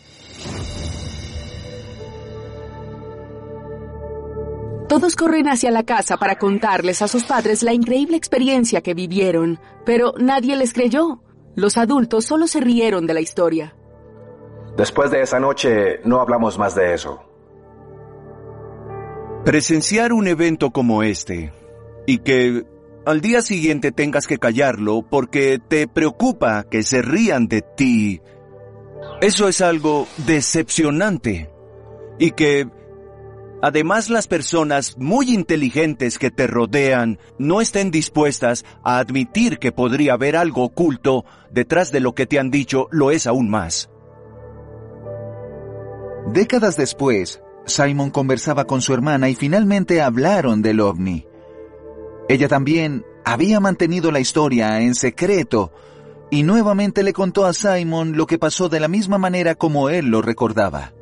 Todos 4.89 5.15
corren 5.15 5.49
hacia 5.49 5.69
la 5.69 5.83
casa 5.83 6.17
para 6.17 6.39
contarles 6.39 7.03
a 7.03 7.07
sus 7.07 7.25
padres 7.25 7.61
la 7.61 7.73
increíble 7.73 8.17
experiencia 8.17 8.81
que 8.81 8.95
vivieron, 8.95 9.59
pero 9.85 10.13
nadie 10.17 10.55
les 10.55 10.73
creyó. 10.73 11.21
Los 11.55 11.77
adultos 11.77 12.25
solo 12.25 12.47
se 12.47 12.59
rieron 12.59 13.05
de 13.05 13.13
la 13.13 13.21
historia. 13.21 13.75
Después 14.77 15.11
de 15.11 15.21
esa 15.21 15.39
noche 15.39 15.99
no 16.05 16.21
hablamos 16.21 16.57
más 16.57 16.73
de 16.73 16.95
eso. 16.95 17.24
Presenciar 19.45 20.11
un 20.11 20.27
evento 20.27 20.71
como 20.71 21.03
este 21.03 21.53
y 22.07 22.17
que 22.17 22.65
al 23.05 23.21
día 23.21 23.43
siguiente 23.43 23.91
tengas 23.91 24.25
que 24.25 24.39
callarlo 24.39 25.03
porque 25.07 25.59
te 25.59 25.87
preocupa 25.87 26.63
que 26.63 26.81
se 26.81 27.03
rían 27.03 27.47
de 27.47 27.61
ti, 27.61 28.21
eso 29.21 29.47
es 29.47 29.61
algo 29.61 30.07
decepcionante. 30.25 31.51
Y 32.17 32.31
que 32.31 32.67
además 33.61 34.09
las 34.09 34.27
personas 34.27 34.97
muy 34.97 35.31
inteligentes 35.31 36.17
que 36.17 36.31
te 36.31 36.47
rodean 36.47 37.19
no 37.37 37.61
estén 37.61 37.91
dispuestas 37.91 38.65
a 38.83 38.97
admitir 38.97 39.59
que 39.59 39.71
podría 39.71 40.13
haber 40.13 40.37
algo 40.37 40.63
oculto 40.63 41.23
detrás 41.51 41.91
de 41.91 41.99
lo 41.99 42.15
que 42.15 42.25
te 42.25 42.39
han 42.39 42.49
dicho 42.49 42.87
lo 42.89 43.11
es 43.11 43.27
aún 43.27 43.51
más. 43.51 43.91
Décadas 46.33 46.77
después, 46.77 47.43
Simon 47.65 48.11
conversaba 48.11 48.65
con 48.65 48.81
su 48.81 48.93
hermana 48.93 49.29
y 49.29 49.35
finalmente 49.35 50.01
hablaron 50.01 50.61
del 50.61 50.79
ovni. 50.79 51.25
Ella 52.29 52.47
también 52.47 53.05
había 53.23 53.59
mantenido 53.59 54.11
la 54.11 54.19
historia 54.19 54.81
en 54.81 54.95
secreto 54.95 55.71
y 56.31 56.43
nuevamente 56.43 57.03
le 57.03 57.13
contó 57.13 57.45
a 57.45 57.53
Simon 57.53 58.17
lo 58.17 58.25
que 58.27 58.39
pasó 58.39 58.69
de 58.69 58.79
la 58.79 58.87
misma 58.87 59.17
manera 59.17 59.55
como 59.55 59.89
él 59.89 60.07
lo 60.07 60.21
recordaba. 60.21 60.93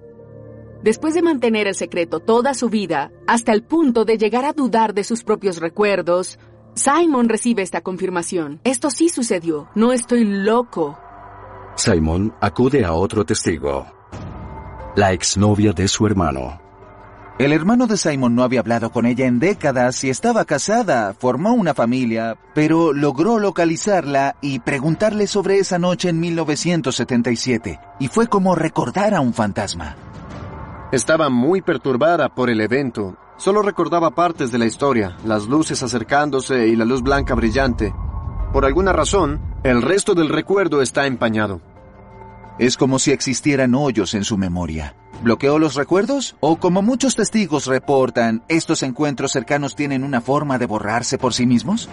Después 0.84 1.14
de 1.14 1.22
mantener 1.22 1.68
el 1.68 1.76
secreto 1.76 2.20
toda 2.20 2.54
su 2.54 2.70
vida, 2.70 3.12
hasta 3.26 3.54
el 3.54 3.64
punto 3.64 4.04
de 4.04 4.18
llegar 4.18 4.44
a 4.44 4.52
dudar 4.52 4.94
de 4.94 5.06
sus 5.06 5.24
propios 5.24 5.60
recuerdos, 5.60 6.40
Simon 6.76 7.30
recibe 7.30 7.62
esta 7.62 7.82
confirmación. 7.82 8.60
Esto 8.66 8.90
sí 8.90 9.08
sucedió, 9.08 9.70
no 9.76 9.94
estoy 9.94 10.26
loco. 10.26 10.98
Simon 11.76 12.34
acude 12.42 12.84
a 12.84 12.94
otro 12.94 13.24
testigo, 13.26 13.88
la 14.96 15.12
exnovia 15.12 15.74
de 15.74 15.88
su 15.88 16.06
hermano. 16.06 16.60
El 17.40 17.52
hermano 17.52 17.88
de 17.88 17.98
Simon 17.98 18.36
no 18.36 18.44
había 18.44 18.60
hablado 18.60 18.92
con 18.92 19.08
ella 19.08 19.26
en 19.26 19.40
décadas 19.40 20.04
y 20.04 20.12
estaba 20.12 20.46
casada, 20.46 21.16
formó 21.16 21.54
una 21.54 21.74
familia, 21.74 22.38
pero 22.54 22.94
logró 22.94 23.40
localizarla 23.40 24.36
y 24.40 24.60
preguntarle 24.60 25.26
sobre 25.26 25.58
esa 25.58 25.80
noche 25.80 26.10
en 26.10 26.20
1977, 26.20 27.80
y 28.00 28.08
fue 28.08 28.28
como 28.28 28.54
recordar 28.54 29.16
a 29.16 29.22
un 29.22 29.34
fantasma. 29.34 29.96
Estaba 30.92 31.30
muy 31.30 31.64
perturbada 31.64 32.30
por 32.30 32.52
el 32.52 32.62
evento. 32.62 33.18
Solo 33.38 33.64
recordaba 33.64 34.12
partes 34.12 34.52
de 34.52 34.60
la 34.60 34.66
historia, 34.66 35.18
las 35.26 35.48
luces 35.48 35.82
acercándose 35.82 36.68
y 36.68 36.76
la 36.76 36.86
luz 36.86 37.02
blanca 37.02 37.34
brillante. 37.34 37.92
Por 38.54 38.64
alguna 38.64 38.94
razón, 38.94 39.42
el 39.64 39.82
resto 39.82 40.14
del 40.14 40.30
recuerdo 40.30 40.84
está 40.84 41.08
empañado. 41.08 41.62
Es 42.60 42.78
como 42.78 43.00
si 43.00 43.12
existieran 43.12 43.74
hoyos 43.74 44.14
en 44.14 44.24
su 44.24 44.38
memoria. 44.38 44.96
¿Bloqueó 45.24 45.58
los 45.58 45.76
recuerdos? 45.76 46.36
¿O 46.40 46.58
como 46.58 46.82
muchos 46.82 47.16
testigos 47.16 47.66
reportan, 47.66 48.44
estos 48.48 48.84
encuentros 48.84 49.32
cercanos 49.32 49.76
tienen 49.76 50.04
una 50.04 50.22
forma 50.22 50.60
de 50.60 50.68
borrarse 50.68 51.18
por 51.18 51.34
sí 51.34 51.46
mismos? 51.46 51.90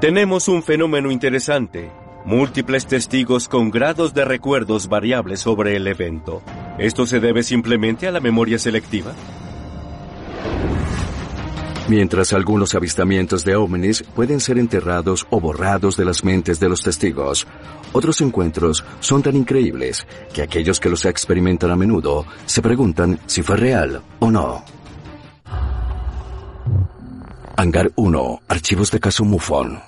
Tenemos 0.00 0.48
un 0.48 0.62
fenómeno 0.62 1.10
interesante. 1.10 1.90
Múltiples 2.24 2.86
testigos 2.86 3.48
con 3.48 3.70
grados 3.70 4.14
de 4.14 4.24
recuerdos 4.24 4.88
variables 4.88 5.40
sobre 5.40 5.76
el 5.76 5.86
evento. 5.86 6.42
¿Esto 6.78 7.06
se 7.06 7.20
debe 7.20 7.42
simplemente 7.42 8.08
a 8.08 8.12
la 8.12 8.20
memoria 8.20 8.58
selectiva? 8.58 9.12
Mientras 11.86 12.32
algunos 12.32 12.74
avistamientos 12.74 13.44
de 13.44 13.56
ovnis 13.56 14.02
pueden 14.14 14.40
ser 14.40 14.56
enterrados 14.58 15.26
o 15.28 15.38
borrados 15.38 15.98
de 15.98 16.06
las 16.06 16.24
mentes 16.24 16.58
de 16.58 16.70
los 16.70 16.82
testigos, 16.82 17.46
otros 17.94 18.20
encuentros 18.20 18.84
son 19.00 19.22
tan 19.22 19.36
increíbles 19.36 20.06
que 20.32 20.42
aquellos 20.42 20.80
que 20.80 20.90
los 20.90 21.04
experimentan 21.06 21.70
a 21.70 21.76
menudo 21.76 22.26
se 22.44 22.60
preguntan 22.60 23.18
si 23.26 23.42
fue 23.42 23.56
real 23.56 24.02
o 24.18 24.30
no. 24.30 24.64
Hangar 27.56 27.92
1, 27.94 28.42
archivos 28.48 28.90
de 28.90 29.00
caso 29.00 29.24
MUFON. 29.24 29.80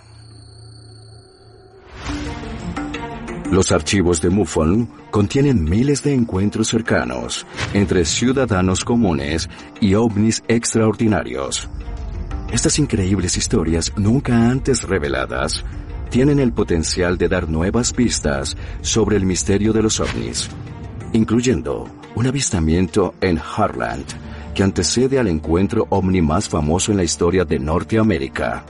Los 3.50 3.72
archivos 3.72 4.22
de 4.22 4.30
MUFON 4.30 4.88
contienen 5.10 5.64
miles 5.64 6.02
de 6.04 6.14
encuentros 6.14 6.68
cercanos 6.68 7.44
entre 7.74 8.04
ciudadanos 8.04 8.84
comunes 8.84 9.48
y 9.80 9.94
ovnis 9.94 10.44
extraordinarios. 10.46 11.68
Estas 12.52 12.78
increíbles 12.78 13.36
historias 13.36 13.92
nunca 13.96 14.48
antes 14.48 14.84
reveladas 14.84 15.64
tienen 16.10 16.38
el 16.38 16.52
potencial 16.52 17.18
de 17.18 17.28
dar 17.28 17.48
nuevas 17.48 17.92
pistas 17.92 18.56
sobre 18.80 19.16
el 19.16 19.26
misterio 19.26 19.72
de 19.72 19.82
los 19.82 20.00
ovnis, 20.00 20.48
incluyendo 21.12 21.88
un 22.14 22.26
avistamiento 22.26 23.14
en 23.20 23.38
Harland 23.38 24.04
que 24.54 24.62
antecede 24.62 25.18
al 25.18 25.28
encuentro 25.28 25.86
ovni 25.90 26.22
más 26.22 26.48
famoso 26.48 26.90
en 26.90 26.96
la 26.96 27.04
historia 27.04 27.44
de 27.44 27.58
Norteamérica. 27.58 28.64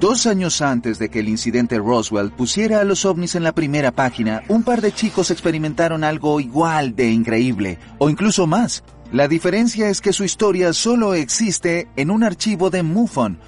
Dos 0.00 0.26
años 0.26 0.60
antes 0.60 0.98
de 0.98 1.10
que 1.10 1.20
el 1.20 1.28
incidente 1.28 1.78
Roswell 1.78 2.32
pusiera 2.32 2.80
a 2.80 2.84
los 2.84 3.04
ovnis 3.04 3.36
en 3.36 3.44
la 3.44 3.52
primera 3.52 3.92
página, 3.92 4.42
un 4.48 4.64
par 4.64 4.80
de 4.80 4.90
chicos 4.90 5.30
experimentaron 5.30 6.02
algo 6.02 6.40
igual 6.40 6.96
de 6.96 7.12
increíble, 7.12 7.78
o 7.98 8.10
incluso 8.10 8.48
más. 8.48 8.82
La 9.12 9.28
diferencia 9.28 9.90
es 9.90 10.00
que 10.00 10.12
su 10.12 10.24
historia 10.24 10.72
solo 10.72 11.14
existe 11.14 11.86
en 11.94 12.10
un 12.10 12.24
archivo 12.24 12.68
de 12.68 12.82
MUFON, 12.82 13.38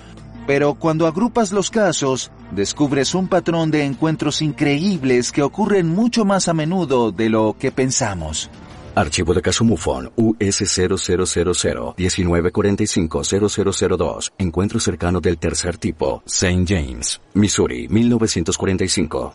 pero 0.47 0.75
cuando 0.75 1.07
agrupas 1.07 1.53
los 1.53 1.71
casos, 1.71 2.31
descubres 2.51 3.15
un 3.15 3.29
patrón 3.29 3.71
de 3.71 3.85
encuentros 3.85 4.43
increíbles 4.43 5.33
que 5.33 5.43
ocurren 5.43 5.89
mucho 5.89 6.25
más 6.25 6.49
a 6.49 6.55
menudo 6.55 7.13
de 7.13 7.29
lo 7.29 7.57
que 7.59 7.73
pensamos. 7.73 8.51
Archivo 8.95 9.35
de 9.35 9.43
caso 9.43 9.65
MUFON 9.65 10.13
US0000 10.17 11.95
1945-0002. 11.97 14.33
Encuentro 14.39 14.79
cercano 14.79 15.21
del 15.21 15.39
tercer 15.39 15.79
tipo. 15.79 16.23
St. 16.27 16.65
James, 16.67 17.21
Missouri, 17.35 17.89
1945. 17.89 19.35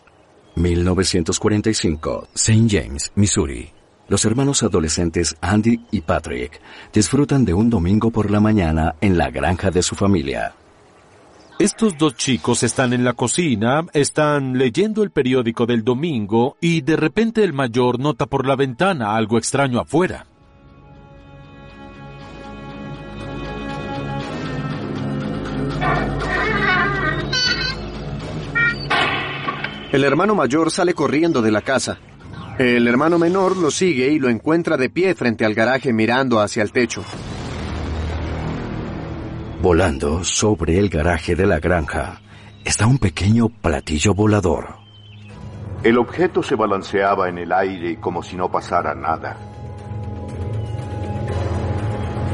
1945. 0.56 2.28
St. 2.34 2.66
James, 2.68 3.12
Missouri. 3.14 3.70
Los 4.08 4.24
hermanos 4.24 4.64
adolescentes 4.64 5.36
Andy 5.40 5.86
y 5.92 6.00
Patrick 6.00 6.60
disfrutan 6.92 7.44
de 7.44 7.54
un 7.54 7.70
domingo 7.70 8.10
por 8.10 8.28
la 8.30 8.40
mañana 8.40 8.96
en 9.00 9.16
la 9.16 9.30
granja 9.30 9.70
de 9.70 9.82
su 9.82 9.94
familia. 9.94 10.56
Estos 11.60 11.98
dos 11.98 12.16
chicos 12.16 12.62
están 12.62 12.94
en 12.94 13.04
la 13.04 13.12
cocina, 13.12 13.84
están 13.92 14.56
leyendo 14.56 15.02
el 15.02 15.10
periódico 15.10 15.66
del 15.66 15.84
domingo 15.84 16.56
y 16.58 16.80
de 16.80 16.96
repente 16.96 17.44
el 17.44 17.52
mayor 17.52 18.00
nota 18.00 18.24
por 18.24 18.46
la 18.46 18.56
ventana 18.56 19.14
algo 19.14 19.36
extraño 19.36 19.78
afuera. 19.78 20.24
El 29.92 30.02
hermano 30.02 30.34
mayor 30.34 30.70
sale 30.70 30.94
corriendo 30.94 31.42
de 31.42 31.50
la 31.50 31.60
casa. 31.60 31.98
El 32.58 32.88
hermano 32.88 33.18
menor 33.18 33.58
lo 33.58 33.70
sigue 33.70 34.10
y 34.10 34.18
lo 34.18 34.30
encuentra 34.30 34.78
de 34.78 34.88
pie 34.88 35.14
frente 35.14 35.44
al 35.44 35.52
garaje 35.52 35.92
mirando 35.92 36.40
hacia 36.40 36.62
el 36.62 36.72
techo. 36.72 37.04
Volando 39.62 40.24
sobre 40.24 40.78
el 40.78 40.88
garaje 40.88 41.36
de 41.36 41.46
la 41.46 41.60
granja 41.60 42.22
está 42.64 42.86
un 42.86 42.96
pequeño 42.96 43.50
platillo 43.50 44.14
volador. 44.14 44.76
El 45.82 45.98
objeto 45.98 46.42
se 46.42 46.54
balanceaba 46.54 47.28
en 47.28 47.36
el 47.36 47.52
aire 47.52 48.00
como 48.00 48.22
si 48.22 48.36
no 48.36 48.50
pasara 48.50 48.94
nada. 48.94 49.36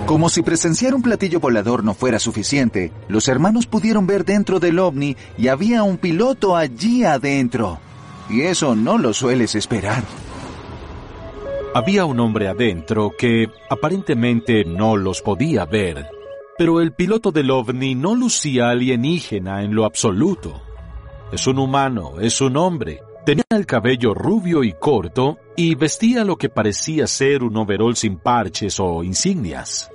Como 0.06 0.28
si 0.28 0.42
presenciar 0.42 0.94
un 0.94 1.02
platillo 1.02 1.40
volador 1.40 1.82
no 1.82 1.94
fuera 1.94 2.20
suficiente, 2.20 2.92
los 3.08 3.26
hermanos 3.26 3.66
pudieron 3.66 4.06
ver 4.06 4.24
dentro 4.24 4.60
del 4.60 4.78
ovni 4.78 5.16
y 5.36 5.48
había 5.48 5.82
un 5.82 5.98
piloto 5.98 6.54
allí 6.54 7.02
adentro. 7.02 7.80
Y 8.30 8.42
eso 8.42 8.76
no 8.76 8.98
lo 8.98 9.12
sueles 9.12 9.56
esperar. 9.56 10.04
Había 11.74 12.04
un 12.04 12.20
hombre 12.20 12.46
adentro 12.46 13.14
que 13.18 13.48
aparentemente 13.68 14.64
no 14.64 14.96
los 14.96 15.22
podía 15.22 15.64
ver, 15.64 16.06
pero 16.58 16.80
el 16.80 16.92
piloto 16.92 17.32
del 17.32 17.50
ovni 17.50 17.94
no 17.94 18.14
lucía 18.14 18.70
alienígena 18.70 19.62
en 19.62 19.74
lo 19.74 19.84
absoluto. 19.84 20.62
Es 21.32 21.46
un 21.46 21.58
humano, 21.58 22.20
es 22.20 22.40
un 22.40 22.56
hombre. 22.56 23.02
Tenía 23.24 23.44
el 23.50 23.66
cabello 23.66 24.14
rubio 24.14 24.62
y 24.62 24.72
corto 24.72 25.38
y 25.56 25.74
vestía 25.74 26.24
lo 26.24 26.36
que 26.36 26.48
parecía 26.48 27.06
ser 27.06 27.42
un 27.42 27.56
overol 27.56 27.96
sin 27.96 28.18
parches 28.18 28.78
o 28.78 29.02
insignias. 29.02 29.90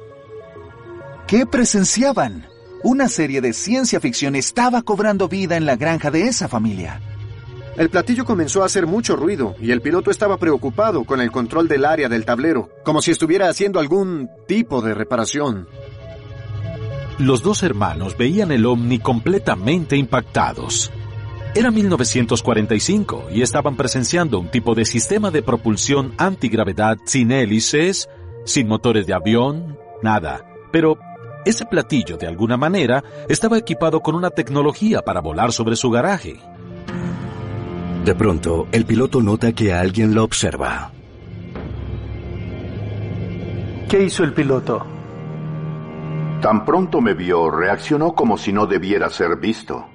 ¿Qué 1.28 1.45
presenciaban? 1.45 2.45
Una 2.84 3.08
serie 3.08 3.41
de 3.41 3.54
ciencia 3.54 4.00
ficción 4.00 4.36
estaba 4.36 4.82
cobrando 4.82 5.30
vida 5.30 5.56
en 5.56 5.65
la 5.65 5.78
granja 5.78 6.12
de 6.12 6.24
esa 6.24 6.47
familia. 6.47 7.00
El 7.78 7.89
platillo 7.89 8.26
comenzó 8.26 8.63
a 8.63 8.65
hacer 8.65 8.86
mucho 8.86 9.15
ruido 9.15 9.56
y 9.62 9.71
el 9.71 9.82
piloto 9.82 10.12
estaba 10.12 10.38
preocupado 10.38 11.06
con 11.06 11.21
el 11.21 11.32
control 11.32 11.69
del 11.69 11.86
área 11.86 12.10
del 12.10 12.26
tablero, 12.26 12.69
como 12.84 13.02
si 13.02 13.12
estuviera 13.12 13.47
haciendo 13.47 13.80
algún 13.80 14.30
tipo 14.47 14.82
de 14.82 14.93
reparación. 14.93 15.67
Los 17.21 17.43
dos 17.43 17.62
hermanos 17.62 18.17
veían 18.17 18.51
el 18.51 18.65
ovni 18.65 18.97
completamente 18.97 19.95
impactados. 19.95 20.91
Era 21.53 21.69
1945 21.69 23.27
y 23.31 23.43
estaban 23.43 23.77
presenciando 23.77 24.39
un 24.39 24.47
tipo 24.47 24.73
de 24.73 24.86
sistema 24.86 25.29
de 25.29 25.43
propulsión 25.43 26.15
antigravedad 26.17 26.97
sin 27.05 27.31
hélices, 27.31 28.10
sin 28.43 28.67
motores 28.67 29.05
de 29.05 29.13
avión, 29.13 29.77
nada. 30.01 30.51
Pero 30.71 30.97
ese 31.45 31.67
platillo, 31.67 32.17
de 32.17 32.25
alguna 32.25 32.57
manera, 32.57 33.03
estaba 33.29 33.60
equipado 33.60 33.99
con 33.99 34.15
una 34.15 34.31
tecnología 34.31 35.03
para 35.03 35.21
volar 35.21 35.51
sobre 35.51 35.75
su 35.75 35.91
garaje. 35.91 36.39
De 38.03 38.15
pronto, 38.15 38.67
el 38.71 38.86
piloto 38.86 39.21
nota 39.21 39.51
que 39.51 39.73
alguien 39.73 40.15
lo 40.15 40.23
observa. 40.23 40.91
¿Qué 43.88 44.05
hizo 44.05 44.23
el 44.23 44.34
piloto? 44.34 45.01
Tan 46.41 46.65
pronto 46.65 47.01
me 47.01 47.13
vio, 47.13 47.51
reaccionó 47.51 48.13
como 48.13 48.36
si 48.36 48.51
no 48.51 48.65
debiera 48.65 49.10
ser 49.12 49.38
visto. 49.38 49.86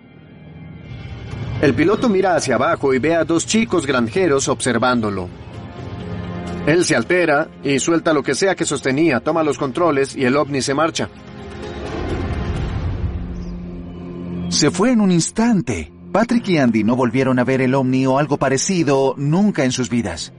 El 1.61 1.75
piloto 1.75 2.09
mira 2.09 2.37
hacia 2.37 2.55
abajo 2.55 2.95
y 2.95 2.99
ve 3.01 3.17
a 3.17 3.25
dos 3.25 3.47
chicos 3.47 3.85
granjeros 3.87 4.49
observándolo. 4.49 5.29
Él 6.67 6.85
se 6.85 6.95
altera 6.95 7.49
y 7.65 7.79
suelta 7.79 8.13
lo 8.13 8.23
que 8.23 8.35
sea 8.35 8.55
que 8.55 8.65
sostenía, 8.65 9.21
toma 9.21 9.43
los 9.43 9.59
controles 9.59 10.15
y 10.15 10.25
el 10.25 10.37
ovni 10.37 10.61
se 10.63 10.75
marcha. 10.75 11.09
Se 14.49 14.71
fue 14.71 14.93
en 14.93 15.01
un 15.01 15.11
instante. 15.11 15.93
Patrick 16.13 16.49
y 16.49 16.59
Andy 16.59 16.85
no 16.85 16.95
volvieron 16.95 17.39
a 17.39 17.45
ver 17.45 17.61
el 17.61 17.75
ovni 17.75 18.07
o 18.07 18.19
algo 18.19 18.37
parecido 18.37 19.15
nunca 19.17 19.65
en 19.65 19.73
sus 19.73 19.91
vidas. 19.91 20.33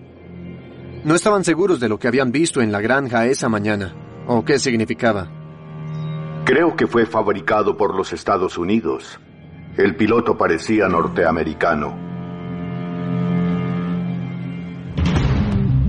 No 1.03 1.15
estaban 1.15 1.43
seguros 1.43 1.79
de 1.79 1.89
lo 1.89 1.99
que 1.99 2.07
habían 2.07 2.31
visto 2.31 2.61
en 2.61 2.71
la 2.71 2.81
granja 2.81 3.25
esa 3.25 3.49
mañana, 3.49 3.93
o 4.27 4.43
qué 4.43 4.59
significaba. 4.59 5.36
Creo 6.47 6.77
que 6.77 6.87
fue 6.87 7.05
fabricado 7.05 7.75
por 7.75 7.93
los 7.93 8.13
Estados 8.13 8.57
Unidos. 8.57 9.19
El 9.75 9.97
piloto 9.97 10.37
parecía 10.37 10.87
norteamericano. 10.87 11.93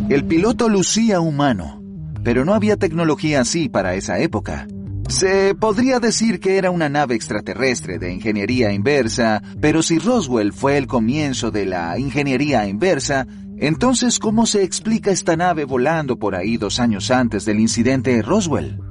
El 0.08 0.24
piloto 0.24 0.68
lucía 0.68 1.20
humano, 1.20 1.80
pero 2.24 2.44
no 2.44 2.54
había 2.54 2.76
tecnología 2.76 3.42
así 3.42 3.68
para 3.68 3.94
esa 3.94 4.18
época. 4.18 4.66
Se 5.08 5.54
podría 5.54 6.00
decir 6.00 6.40
que 6.40 6.58
era 6.58 6.72
una 6.72 6.88
nave 6.88 7.14
extraterrestre 7.14 8.00
de 8.00 8.12
ingeniería 8.12 8.72
inversa, 8.72 9.40
pero 9.60 9.80
si 9.80 10.00
Roswell 10.00 10.52
fue 10.52 10.76
el 10.76 10.88
comienzo 10.88 11.52
de 11.52 11.66
la 11.66 11.96
ingeniería 12.00 12.66
inversa, 12.66 13.28
entonces 13.58 14.18
¿cómo 14.18 14.44
se 14.44 14.64
explica 14.64 15.12
esta 15.12 15.36
nave 15.36 15.64
volando 15.64 16.18
por 16.18 16.34
ahí 16.34 16.56
dos 16.56 16.80
años 16.80 17.12
antes 17.12 17.44
del 17.44 17.60
incidente 17.60 18.16
de 18.16 18.22
Roswell? 18.22 18.87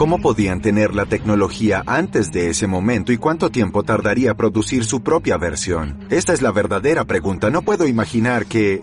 ¿Cómo 0.00 0.18
podían 0.18 0.62
tener 0.62 0.94
la 0.94 1.04
tecnología 1.04 1.82
antes 1.84 2.32
de 2.32 2.48
ese 2.48 2.66
momento 2.66 3.12
y 3.12 3.18
cuánto 3.18 3.50
tiempo 3.50 3.82
tardaría 3.82 4.32
producir 4.32 4.86
su 4.86 5.02
propia 5.02 5.36
versión? 5.36 6.06
Esta 6.08 6.32
es 6.32 6.40
la 6.40 6.52
verdadera 6.52 7.04
pregunta. 7.04 7.50
No 7.50 7.60
puedo 7.60 7.86
imaginar 7.86 8.46
que 8.46 8.82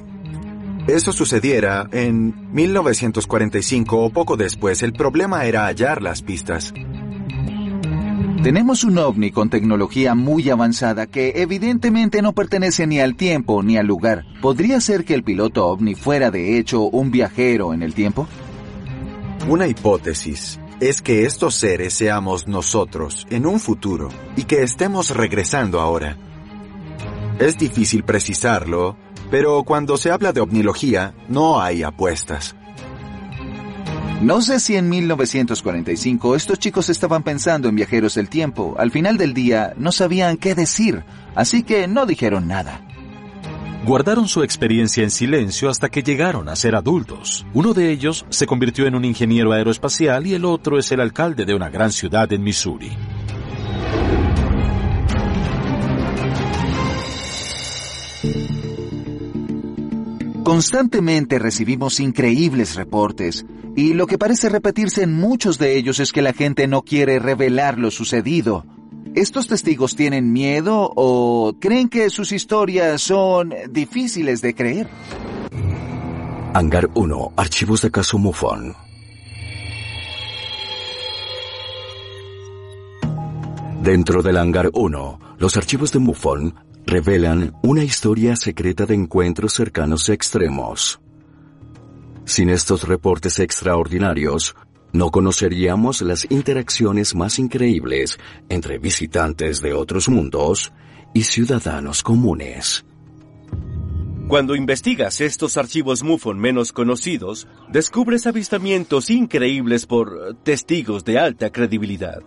eso 0.86 1.12
sucediera 1.12 1.90
en 1.92 2.54
1945 2.54 3.98
o 4.00 4.12
poco 4.12 4.38
después. 4.38 4.84
El 4.84 4.94
problema 4.94 5.46
era 5.46 5.66
hallar 5.66 6.04
las 6.04 6.22
pistas. 6.22 6.72
Tenemos 8.44 8.84
un 8.84 9.00
ovni 9.00 9.32
con 9.32 9.50
tecnología 9.50 10.14
muy 10.14 10.48
avanzada 10.52 11.08
que 11.08 11.34
evidentemente 11.38 12.22
no 12.22 12.34
pertenece 12.34 12.86
ni 12.86 13.00
al 13.00 13.16
tiempo 13.16 13.64
ni 13.64 13.80
al 13.80 13.88
lugar. 13.88 14.24
¿Podría 14.40 14.80
ser 14.82 15.04
que 15.04 15.16
el 15.16 15.24
piloto 15.24 15.66
ovni 15.66 15.96
fuera 15.96 16.30
de 16.30 16.60
hecho 16.60 16.84
un 16.84 17.10
viajero 17.10 17.74
en 17.74 17.82
el 17.82 17.96
tiempo? 17.96 18.28
Una 19.50 19.66
hipótesis 19.66 20.60
es 20.80 21.02
que 21.02 21.26
estos 21.26 21.56
seres 21.56 21.94
seamos 21.94 22.48
nosotros 22.48 23.26
en 23.30 23.46
un 23.46 23.60
futuro 23.60 24.10
y 24.36 24.44
que 24.44 24.62
estemos 24.62 25.10
regresando 25.10 25.80
ahora. 25.82 26.18
Es 27.40 27.58
difícil 27.58 28.04
precisarlo, 28.04 28.98
pero 29.32 29.64
cuando 29.64 29.98
se 29.98 30.12
habla 30.12 30.34
de 30.34 30.42
ovnilogía 30.42 31.16
no 31.28 31.60
hay 31.60 31.84
apuestas. 31.84 32.56
No 34.22 34.42
sé 34.42 34.60
si 34.60 34.76
en 34.76 34.90
1945 34.90 36.36
estos 36.36 36.58
chicos 36.58 36.90
estaban 36.90 37.22
pensando 37.22 37.70
en 37.70 37.76
viajeros 37.76 38.16
del 38.16 38.30
tiempo. 38.30 38.76
Al 38.80 38.90
final 38.90 39.18
del 39.18 39.36
día 39.36 39.74
no 39.78 39.92
sabían 39.92 40.38
qué 40.38 40.56
decir, 40.56 41.04
así 41.36 41.62
que 41.62 41.88
no 41.88 42.08
dijeron 42.08 42.48
nada. 42.48 42.87
Guardaron 43.88 44.28
su 44.28 44.44
experiencia 44.44 45.02
en 45.02 45.10
silencio 45.10 45.70
hasta 45.70 45.88
que 45.88 46.04
llegaron 46.04 46.50
a 46.50 46.58
ser 46.58 46.76
adultos. 46.76 47.46
Uno 47.54 47.74
de 47.74 47.90
ellos 47.90 48.26
se 48.28 48.46
convirtió 48.46 48.86
en 48.86 48.96
un 48.96 49.06
ingeniero 49.06 49.54
aeroespacial 49.54 50.28
y 50.28 50.34
el 50.34 50.44
otro 50.44 50.78
es 50.78 50.92
el 50.92 51.00
alcalde 51.00 51.46
de 51.46 51.56
una 51.56 51.70
gran 51.70 51.94
ciudad 51.94 52.30
en 52.34 52.44
Missouri. 52.44 52.92
Constantemente 60.44 61.40
recibimos 61.40 62.02
increíbles 62.02 62.76
reportes, 62.76 63.46
y 63.78 63.94
lo 63.94 64.06
que 64.06 64.18
parece 64.18 64.50
repetirse 64.50 65.04
en 65.04 65.14
muchos 65.14 65.60
de 65.60 65.78
ellos 65.78 66.02
es 66.02 66.12
que 66.12 66.22
la 66.22 66.34
gente 66.34 66.68
no 66.68 66.82
quiere 66.82 67.20
revelar 67.20 67.80
lo 67.80 67.90
sucedido. 67.90 68.66
¿Estos 69.18 69.48
testigos 69.48 69.96
tienen 69.96 70.32
miedo 70.32 70.94
o 70.96 71.56
creen 71.60 71.90
que 71.90 72.12
sus 72.12 72.32
historias 72.32 73.02
son 73.02 73.52
difíciles 73.72 74.44
de 74.44 74.54
creer? 74.54 74.88
Hangar 76.54 76.92
1, 76.94 77.34
archivos 77.36 77.82
de 77.82 77.90
caso 77.90 78.20
MUFON. 78.20 78.76
Dentro 83.82 84.22
del 84.22 84.38
Hangar 84.38 84.70
1, 84.72 85.20
los 85.40 85.58
archivos 85.58 85.92
de 85.92 85.98
MUFON 85.98 86.54
revelan 86.86 87.56
una 87.64 87.84
historia 87.84 88.36
secreta 88.36 88.86
de 88.86 88.94
encuentros 88.94 89.54
cercanos 89.54 90.10
extremos. 90.10 91.00
Sin 92.24 92.50
estos 92.50 92.88
reportes 92.88 93.40
extraordinarios, 93.40 94.56
no 94.94 95.12
conoceríamos 95.12 96.02
las 96.02 96.26
interacciones 96.30 97.16
más 97.16 97.40
increíbles 97.40 98.18
entre 98.50 98.78
visitantes 98.78 99.62
de 99.62 99.74
otros 99.74 100.10
mundos 100.10 100.72
y 101.14 101.24
ciudadanos 101.24 102.04
comunes. 102.04 102.86
Cuando 104.28 104.56
investigas 104.56 105.22
estos 105.22 105.56
archivos 105.56 106.04
MUFON 106.04 106.38
menos 106.38 106.74
conocidos, 106.74 107.48
descubres 107.70 108.28
avistamientos 108.28 109.10
increíbles 109.10 109.86
por 109.86 110.36
testigos 110.44 111.06
de 111.06 111.18
alta 111.18 111.50
credibilidad. 111.50 112.22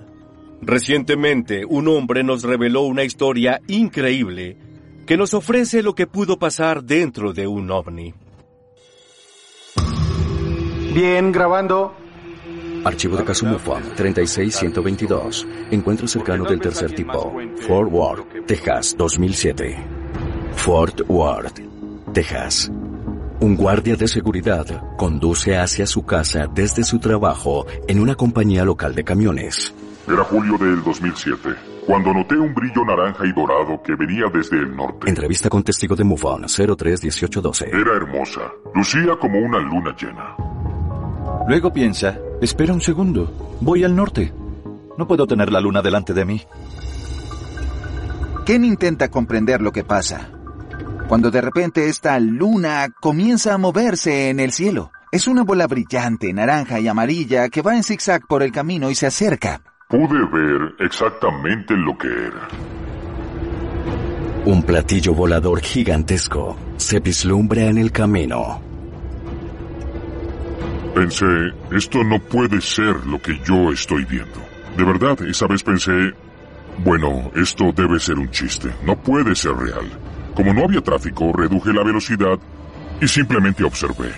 Recientemente, 0.62 1.64
un 1.66 1.88
hombre 1.88 2.22
nos 2.22 2.42
reveló 2.42 2.82
una 2.82 3.04
historia 3.04 3.60
increíble 3.66 4.56
que 5.06 5.16
nos 5.16 5.34
ofrece 5.34 5.82
lo 5.82 5.94
que 5.94 6.06
pudo 6.06 6.38
pasar 6.38 6.84
dentro 6.84 7.32
de 7.32 7.46
un 7.46 7.70
ovni. 7.70 8.14
Bien, 10.94 11.32
grabando. 11.32 11.94
Archivo 12.84 13.16
de 13.16 13.24
caso 13.24 13.46
MUFON 13.46 13.82
36122. 13.94 15.46
Encuentro 15.70 16.08
cercano 16.08 16.44
del 16.44 16.60
tercer 16.60 16.94
tipo. 16.94 17.32
Fort 17.66 17.92
Worth, 17.92 18.46
Texas, 18.46 18.94
2007. 18.96 19.76
Fort 20.54 21.00
Worth, 21.08 21.60
Texas. 22.12 22.70
Un 23.40 23.56
guardia 23.56 23.96
de 23.96 24.08
seguridad 24.08 24.96
conduce 24.96 25.56
hacia 25.56 25.86
su 25.86 26.04
casa 26.04 26.46
desde 26.46 26.84
su 26.84 26.98
trabajo 26.98 27.66
en 27.88 28.00
una 28.00 28.14
compañía 28.14 28.64
local 28.64 28.94
de 28.94 29.04
camiones. 29.04 29.74
Era 30.06 30.24
julio 30.24 30.58
del 30.58 30.82
2007, 30.82 31.50
cuando 31.86 32.12
noté 32.12 32.36
un 32.36 32.54
brillo 32.54 32.84
naranja 32.84 33.26
y 33.26 33.32
dorado 33.32 33.82
que 33.82 33.94
venía 33.94 34.26
desde 34.32 34.58
el 34.58 34.74
norte. 34.74 35.08
Entrevista 35.08 35.48
con 35.48 35.62
testigo 35.62 35.94
de 35.94 36.04
MUFON 36.04 36.46
031812. 36.48 37.68
Era 37.68 37.96
hermosa. 37.96 38.52
Lucía 38.74 39.16
como 39.20 39.38
una 39.38 39.58
luna 39.58 39.94
llena. 39.98 40.49
Luego 41.50 41.72
piensa, 41.72 42.16
espera 42.40 42.72
un 42.72 42.80
segundo, 42.80 43.58
voy 43.60 43.82
al 43.82 43.96
norte. 43.96 44.32
No 44.96 45.08
puedo 45.08 45.26
tener 45.26 45.50
la 45.50 45.60
luna 45.60 45.82
delante 45.82 46.14
de 46.14 46.24
mí. 46.24 46.42
Ken 48.46 48.64
intenta 48.64 49.08
comprender 49.08 49.60
lo 49.60 49.72
que 49.72 49.82
pasa. 49.82 50.30
Cuando 51.08 51.32
de 51.32 51.40
repente 51.40 51.88
esta 51.88 52.20
luna 52.20 52.90
comienza 53.00 53.52
a 53.52 53.58
moverse 53.58 54.30
en 54.30 54.38
el 54.38 54.52
cielo. 54.52 54.92
Es 55.10 55.26
una 55.26 55.42
bola 55.42 55.66
brillante, 55.66 56.32
naranja 56.32 56.78
y 56.78 56.86
amarilla 56.86 57.48
que 57.48 57.62
va 57.62 57.74
en 57.74 57.82
zigzag 57.82 58.28
por 58.28 58.44
el 58.44 58.52
camino 58.52 58.88
y 58.88 58.94
se 58.94 59.08
acerca. 59.08 59.60
Pude 59.88 60.24
ver 60.32 60.76
exactamente 60.78 61.74
lo 61.76 61.98
que 61.98 62.06
era. 62.06 62.46
Un 64.44 64.62
platillo 64.62 65.14
volador 65.14 65.62
gigantesco 65.62 66.56
se 66.76 67.00
vislumbra 67.00 67.62
en 67.64 67.78
el 67.78 67.90
camino. 67.90 68.69
Pensé, 71.00 71.54
esto 71.72 72.04
no 72.04 72.18
puede 72.18 72.60
ser 72.60 73.06
lo 73.06 73.22
que 73.22 73.40
yo 73.42 73.72
estoy 73.72 74.04
viendo. 74.04 74.38
De 74.76 74.84
verdad, 74.84 75.18
esa 75.22 75.46
vez 75.46 75.62
pensé, 75.62 76.12
bueno, 76.84 77.30
esto 77.34 77.72
debe 77.74 77.98
ser 77.98 78.18
un 78.18 78.30
chiste, 78.30 78.68
no 78.84 78.96
puede 78.96 79.34
ser 79.34 79.52
real. 79.56 79.86
Como 80.34 80.52
no 80.52 80.64
había 80.64 80.82
tráfico, 80.82 81.32
reduje 81.32 81.72
la 81.72 81.82
velocidad 81.84 82.38
y 83.00 83.08
simplemente 83.08 83.64
observé. 83.64 84.12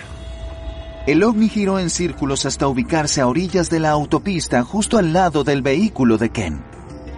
El 1.07 1.23
ovni 1.23 1.47
giró 1.47 1.79
en 1.79 1.89
círculos 1.89 2.45
hasta 2.45 2.67
ubicarse 2.67 3.21
a 3.21 3.27
orillas 3.27 3.69
de 3.69 3.79
la 3.79 3.91
autopista 3.91 4.61
justo 4.63 4.97
al 4.97 5.13
lado 5.13 5.45
del 5.45 5.61
vehículo 5.61 6.17
de 6.17 6.31
Ken. 6.31 6.65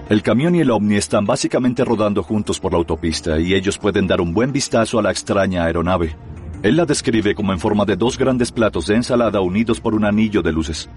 El 0.10 0.22
camión 0.22 0.54
y 0.54 0.60
el 0.60 0.70
ovni 0.70 0.98
están 0.98 1.26
básicamente 1.26 1.84
rodando 1.84 2.22
juntos 2.22 2.60
por 2.60 2.74
la 2.74 2.78
autopista 2.78 3.40
y 3.40 3.56
ellos 3.56 3.80
pueden 3.80 4.06
dar 4.06 4.22
un 4.22 4.32
buen 4.32 4.52
vistazo 4.52 5.00
a 5.00 5.02
la 5.02 5.10
extraña 5.10 5.64
aeronave. 5.64 6.16
Él 6.66 6.78
la 6.78 6.86
describe 6.88 7.36
como 7.36 7.54
en 7.54 7.60
forma 7.60 7.86
de 7.86 7.96
dos 7.96 8.18
grandes 8.18 8.52
platos 8.52 8.88
de 8.88 8.96
ensalada 8.96 9.40
unidos 9.40 9.80
por 9.80 9.94
un 9.94 10.04
anillo 10.04 10.42
de 10.42 10.52
luces. 10.52 10.90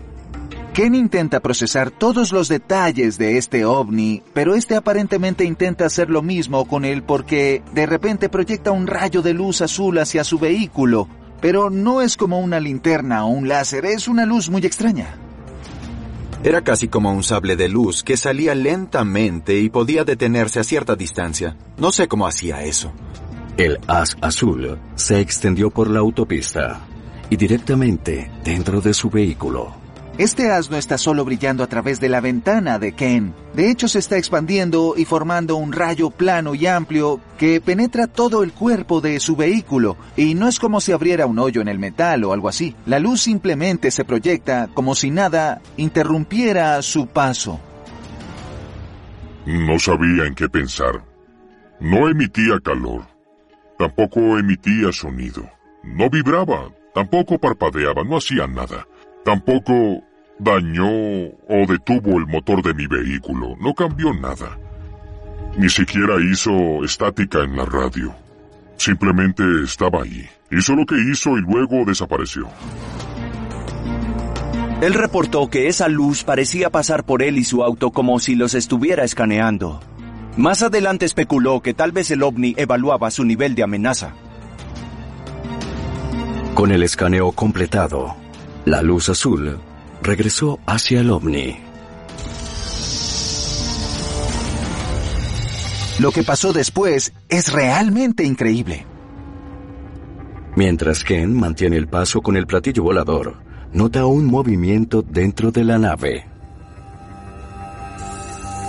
Ken 0.73 0.95
intenta 0.95 1.41
procesar 1.41 1.91
todos 1.91 2.33
los 2.33 2.49
detalles 2.49 3.19
de 3.19 3.37
este 3.37 3.67
ovni, 3.67 4.23
pero 4.33 4.55
este 4.55 4.77
aparentemente 4.77 5.45
intenta 5.45 5.85
hacer 5.85 6.09
lo 6.09 6.23
mismo 6.23 6.65
con 6.67 6.87
él 6.87 7.03
porque 7.03 7.63
de 7.75 7.85
repente 7.85 8.31
proyecta 8.31 8.71
un 8.71 8.87
rayo 8.87 9.21
de 9.21 9.35
luz 9.35 9.61
azul 9.61 9.99
hacia 9.99 10.25
su 10.25 10.39
vehículo, 10.39 11.07
pero 11.43 11.69
no 11.69 12.01
es 12.01 12.17
como 12.17 12.41
una 12.41 12.61
linterna 12.61 13.27
o 13.27 13.29
un 13.29 13.47
láser, 13.47 13.85
es 13.85 14.09
una 14.09 14.25
luz 14.25 14.49
muy 14.49 14.65
extraña. 14.65 15.19
Era 16.45 16.63
casi 16.63 16.89
como 16.89 17.13
un 17.13 17.23
sable 17.23 17.57
de 17.57 17.69
luz 17.69 18.03
que 18.03 18.17
salía 18.17 18.55
lentamente 18.55 19.61
y 19.61 19.69
podía 19.69 20.05
detenerse 20.05 20.61
a 20.61 20.65
cierta 20.65 20.97
distancia. 20.97 21.59
No 21.77 21.93
sé 21.93 22.09
cómo 22.09 22.27
hacía 22.27 22.63
eso. 22.65 22.91
El 23.59 23.81
haz 23.89 24.17
azul 24.21 24.79
se 24.95 25.19
extendió 25.19 25.69
por 25.71 25.91
la 25.91 25.99
autopista 25.99 26.79
y 27.29 27.37
directamente 27.37 28.31
dentro 28.45 28.81
de 28.81 28.95
su 28.95 29.11
vehículo. 29.11 29.75
Este 30.17 30.53
haz 30.53 30.71
no 30.71 30.77
está 30.77 30.97
solo 30.97 31.25
brillando 31.25 31.65
a 31.65 31.67
través 31.67 31.99
de 31.99 32.09
la 32.09 32.21
ventana 32.21 32.79
de 32.79 32.93
Ken. 32.93 33.35
De 33.55 33.69
hecho, 33.69 33.89
se 33.89 33.99
está 33.99 34.17
expandiendo 34.17 34.95
y 34.97 35.05
formando 35.05 35.57
un 35.57 35.73
rayo 35.73 36.11
plano 36.11 36.55
y 36.55 36.69
amplio 36.69 37.21
que 37.37 37.61
penetra 37.61 38.07
todo 38.07 38.45
el 38.45 38.53
cuerpo 38.53 39.01
de 39.01 39.19
su 39.19 39.35
vehículo. 39.35 39.97
Y 40.17 40.35
no 40.37 40.47
es 40.47 40.61
como 40.61 40.81
si 40.81 40.93
abriera 40.93 41.27
un 41.27 41.41
hoyo 41.41 41.61
en 41.61 41.67
el 41.67 41.81
metal 41.81 42.23
o 42.23 42.33
algo 42.33 42.49
así. 42.49 42.77
La 42.87 43.01
luz 43.01 43.23
simplemente 43.23 43.91
se 43.91 44.05
proyecta 44.05 44.69
como 44.73 44.95
si 44.95 45.11
nada 45.11 45.61
interrumpiera 45.77 46.81
su 46.83 47.09
paso. 47.09 47.59
No 49.47 49.81
sabía 49.81 50.27
en 50.27 50.37
qué 50.37 50.49
pensar. 50.49 51.05
No 51.81 52.09
emitía 52.09 52.61
calor. 52.63 53.18
Tampoco 53.79 54.39
emitía 54.39 54.93
sonido. 54.93 55.49
No 55.85 56.11
vibraba. 56.11 56.69
Tampoco 56.95 57.39
parpadeaba. 57.39 58.03
No 58.03 58.17
hacía 58.17 58.47
nada. 58.47 58.87
Tampoco 59.25 60.03
dañó 60.39 60.89
o 60.89 61.67
detuvo 61.69 62.19
el 62.19 62.27
motor 62.27 62.63
de 62.63 62.75
mi 62.75 62.87
vehículo. 62.87 63.57
No 63.61 63.75
cambió 63.75 64.13
nada. 64.13 64.59
Ni 65.57 65.69
siquiera 65.69 66.17
hizo 66.21 66.85
estática 66.85 67.45
en 67.45 67.57
la 67.57 67.65
radio. 67.65 68.15
Simplemente 68.77 69.45
estaba 69.65 70.03
ahí. 70.03 70.29
Hizo 70.51 70.75
lo 70.75 70.85
que 70.85 70.97
hizo 71.11 71.37
y 71.39 71.43
luego 71.43 71.85
desapareció. 71.85 72.49
Él 74.81 74.95
reportó 74.95 75.49
que 75.49 75.67
esa 75.67 75.89
luz 75.89 76.23
parecía 76.25 76.71
pasar 76.71 77.05
por 77.05 77.23
él 77.23 77.39
y 77.39 77.45
su 77.45 77.65
auto 77.65 77.91
como 77.91 78.19
si 78.21 78.37
los 78.37 78.55
estuviera 78.55 79.05
escaneando. 79.05 79.81
Más 80.39 80.63
adelante 80.63 81.05
especuló 81.05 81.61
que 81.63 81.75
tal 81.75 81.91
vez 81.91 82.13
el 82.13 82.23
ovni 82.23 82.55
evaluaba 82.57 83.11
su 83.11 83.25
nivel 83.25 83.57
de 83.57 83.65
amenaza. 83.65 84.15
Con 86.55 86.71
el 86.71 86.85
escaneo 86.85 87.33
completado, 87.33 88.15
la 88.65 88.81
luz 88.81 89.09
azul 89.09 89.59
regresó 90.01 90.61
hacia 90.65 91.01
el 91.01 91.11
ovni. 91.11 91.57
Lo 95.99 96.13
que 96.13 96.23
pasó 96.23 96.53
después 96.53 97.13
es 97.29 97.53
realmente 97.53 98.23
increíble. 98.23 98.87
Mientras 100.55 101.03
Ken 101.03 101.35
mantiene 101.35 101.77
el 101.77 101.89
paso 101.89 102.21
con 102.21 102.37
el 102.37 102.47
platillo 102.47 102.85
volador, 102.85 103.43
nota 103.73 104.07
un 104.07 104.27
movimiento 104.27 105.03
dentro 105.03 105.51
de 105.51 105.65
la 105.65 105.79
nave. 105.79 106.38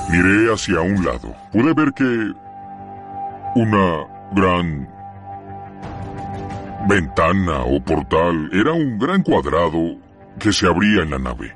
Miré 0.09 0.51
hacia 0.51 0.81
un 0.81 1.05
lado. 1.05 1.35
Pude 1.51 1.73
ver 1.73 1.93
que 1.93 2.33
una 3.55 4.07
gran 4.31 4.89
ventana 6.87 7.63
o 7.65 7.79
portal 7.83 8.49
era 8.51 8.73
un 8.73 8.97
gran 8.97 9.21
cuadrado 9.21 9.97
que 10.39 10.51
se 10.51 10.65
abría 10.65 11.03
en 11.03 11.11
la 11.11 11.19
nave. 11.19 11.55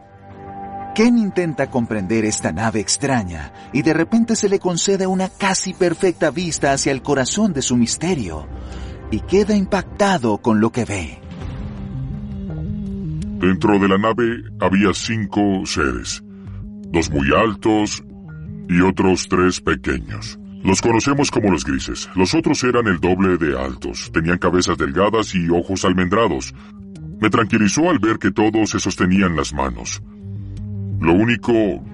Ken 0.94 1.18
intenta 1.18 1.72
comprender 1.72 2.26
esta 2.26 2.52
nave 2.52 2.80
extraña 2.80 3.52
y 3.74 3.82
de 3.82 3.94
repente 3.94 4.36
se 4.36 4.48
le 4.48 4.60
concede 4.60 5.08
una 5.08 5.30
casi 5.30 5.74
perfecta 5.74 6.30
vista 6.30 6.74
hacia 6.74 6.92
el 6.92 7.02
corazón 7.02 7.54
de 7.54 7.64
su 7.64 7.76
misterio 7.76 8.48
y 9.10 9.22
queda 9.22 9.56
impactado 9.56 10.38
con 10.38 10.60
lo 10.60 10.72
que 10.72 10.86
ve. 10.86 11.20
Dentro 13.40 13.80
de 13.80 13.88
la 13.88 13.98
nave 13.98 14.44
había 14.60 14.94
cinco 14.94 15.66
seres, 15.66 16.24
dos 16.92 17.10
muy 17.10 17.28
altos 17.36 18.04
y 18.70 18.82
otros 18.82 19.28
tres 19.30 19.62
pequeños. 19.62 20.40
Los 20.64 20.82
conocemos 20.82 21.30
como 21.30 21.52
los 21.52 21.66
grises. 21.66 22.10
Los 22.16 22.34
otros 22.34 22.64
eran 22.64 22.88
el 22.88 23.00
doble 23.00 23.38
de 23.38 23.60
altos, 23.60 24.10
tenían 24.14 24.38
cabezas 24.38 24.78
delgadas 24.78 25.36
y 25.36 25.50
ojos 25.50 25.84
almendrados. 25.84 26.54
Me 27.20 27.30
tranquilizó 27.30 27.90
al 27.90 28.00
ver 28.00 28.18
que 28.18 28.32
todos 28.32 28.70
se 28.70 28.80
sostenían 28.80 29.36
las 29.36 29.54
manos. 29.54 30.02
Lo 31.02 31.14
único 31.14 31.52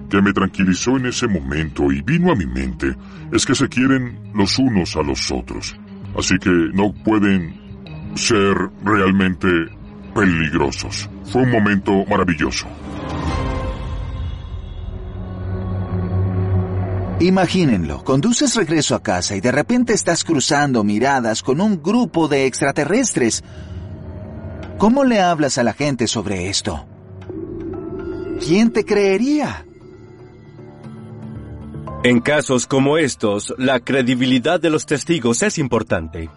que 0.08 0.22
me 0.22 0.32
tranquilizó 0.32 0.96
en 0.96 1.06
ese 1.06 1.26
momento 1.26 1.90
y 1.90 2.00
vino 2.02 2.30
a 2.30 2.36
mi 2.36 2.46
mente 2.46 2.94
es 3.32 3.44
que 3.44 3.56
se 3.56 3.68
quieren 3.68 4.30
los 4.34 4.56
unos 4.58 4.96
a 4.96 5.02
los 5.02 5.32
otros. 5.32 5.76
Así 6.16 6.38
que 6.38 6.50
no 6.50 6.92
pueden 6.92 7.60
ser 8.14 8.54
realmente 8.84 9.48
peligrosos. 10.14 11.10
Fue 11.24 11.42
un 11.42 11.50
momento 11.50 12.04
maravilloso. 12.08 12.68
Imagínenlo, 17.20 18.02
conduces 18.02 18.56
regreso 18.56 18.94
a 18.94 19.02
casa 19.02 19.36
y 19.36 19.42
de 19.42 19.52
repente 19.52 19.92
estás 19.92 20.24
cruzando 20.24 20.82
miradas 20.82 21.42
con 21.42 21.60
un 21.60 21.82
grupo 21.82 22.28
de 22.28 22.46
extraterrestres. 22.46 23.44
¿Cómo 24.78 25.04
le 25.04 25.20
hablas 25.20 25.58
a 25.58 25.62
la 25.62 25.74
gente 25.74 26.06
sobre 26.06 26.48
esto? 26.48 26.86
¿Quién 28.40 28.72
te 28.72 28.86
creería? 28.86 29.66
En 32.04 32.20
casos 32.20 32.66
como 32.66 32.96
estos, 32.96 33.54
la 33.58 33.80
credibilidad 33.80 34.58
de 34.58 34.70
los 34.70 34.86
testigos 34.86 35.42
es 35.42 35.58
importante. 35.58 36.30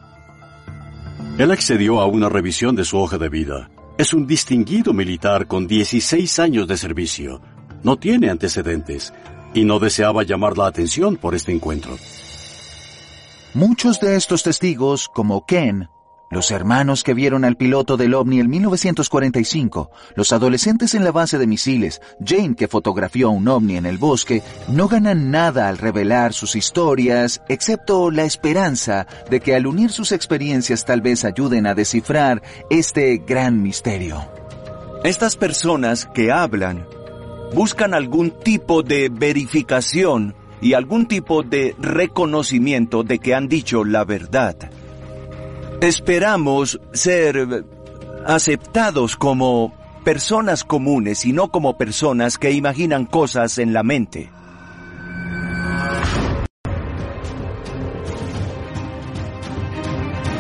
Él 1.38 1.50
accedió 1.52 2.02
a 2.02 2.08
una 2.08 2.28
revisión 2.28 2.76
de 2.76 2.84
su 2.84 2.98
hoja 2.98 3.18
de 3.18 3.30
vida. 3.30 3.72
Es 3.98 4.14
un 4.14 4.28
distinguido 4.28 4.92
militar 4.92 5.48
con 5.48 5.66
16 5.66 6.40
años 6.40 6.68
de 6.68 6.76
servicio. 6.76 7.42
No 7.84 7.96
tiene 7.96 8.30
antecedentes 8.30 9.14
y 9.54 9.66
no 9.66 9.80
deseaba 9.80 10.24
llamar 10.24 10.58
la 10.58 10.68
atención 10.68 11.18
por 11.18 11.36
este 11.36 11.52
encuentro. 11.52 11.98
Muchos 13.54 14.00
de 14.00 14.16
estos 14.16 14.42
testigos, 14.44 15.08
como 15.08 15.46
Ken, 15.46 15.90
los 16.34 16.50
hermanos 16.50 17.04
que 17.04 17.14
vieron 17.14 17.46
al 17.46 17.56
piloto 17.56 17.96
del 17.96 18.16
ovni 18.16 18.40
en 18.40 18.50
1945, 18.50 19.92
los 20.16 20.34
adolescentes 20.34 20.96
en 20.96 21.04
la 21.04 21.12
base 21.12 21.38
de 21.38 21.46
misiles, 21.46 22.02
Jane 22.26 22.56
que 22.56 22.68
fotografió 22.68 23.28
a 23.28 23.32
un 23.32 23.48
ovni 23.48 23.78
en 23.78 23.86
el 23.86 24.00
bosque, 24.00 24.42
no 24.68 24.88
ganan 24.88 25.30
nada 25.30 25.70
al 25.70 25.78
revelar 25.78 26.34
sus 26.34 26.56
historias, 26.56 27.44
excepto 27.48 28.10
la 28.10 28.24
esperanza 28.24 29.06
de 29.30 29.40
que 29.40 29.56
al 29.56 29.68
unir 29.68 29.92
sus 29.92 30.12
experiencias 30.12 30.86
tal 30.86 31.02
vez 31.02 31.24
ayuden 31.24 31.68
a 31.68 31.76
descifrar 31.76 32.42
este 32.72 33.18
gran 33.18 33.62
misterio. 33.62 34.28
Estas 35.04 35.36
personas 35.36 36.08
que 36.16 36.32
hablan 36.32 36.88
buscan 37.54 37.94
algún 37.94 38.32
tipo 38.32 38.84
de 38.84 39.10
verificación 39.10 40.36
y 40.62 40.74
algún 40.74 41.08
tipo 41.08 41.44
de 41.44 41.76
reconocimiento 41.78 43.04
de 43.04 43.20
que 43.20 43.36
han 43.36 43.48
dicho 43.48 43.84
la 43.84 44.06
verdad. 44.06 44.56
Esperamos 45.82 46.80
ser 46.94 47.66
aceptados 48.26 49.18
como 49.18 49.74
personas 50.04 50.64
comunes 50.64 51.26
y 51.26 51.34
no 51.34 51.50
como 51.50 51.78
personas 51.78 52.38
que 52.38 52.52
imaginan 52.52 53.06
cosas 53.06 53.58
en 53.58 53.74
la 53.74 53.84
mente. 53.84 54.30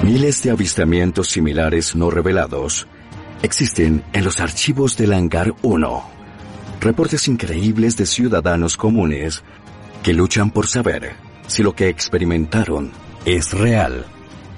Miles 0.04 0.44
de 0.44 0.52
avistamientos 0.52 1.30
similares 1.30 1.96
no 1.96 2.10
revelados 2.10 2.88
existen 3.42 4.04
en 4.12 4.26
los 4.26 4.42
archivos 4.42 4.98
del 4.98 5.14
Hangar 5.14 5.54
1. 5.62 6.13
Reportes 6.84 7.30
increíbles 7.30 7.96
de 7.96 8.06
ciudadanos 8.06 8.76
comunes 8.76 9.42
que 10.04 10.12
luchan 10.12 10.52
por 10.52 10.68
saber 10.68 11.14
si 11.48 11.64
lo 11.64 11.74
que 11.74 11.88
experimentaron 11.88 12.92
es 13.24 13.54
real. 13.54 14.06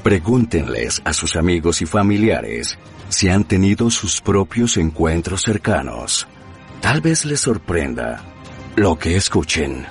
Pregúntenles 0.01 1.03
a 1.05 1.13
sus 1.13 1.35
amigos 1.35 1.83
y 1.83 1.85
familiares 1.85 2.79
si 3.09 3.29
han 3.29 3.43
tenido 3.43 3.91
sus 3.91 4.21
propios 4.21 4.77
encuentros 4.77 5.43
cercanos. 5.43 6.27
Tal 6.81 6.99
vez 6.99 7.25
les 7.25 7.41
sorprenda 7.41 8.23
lo 8.75 8.97
que 8.97 9.17
escuchen. 9.17 9.85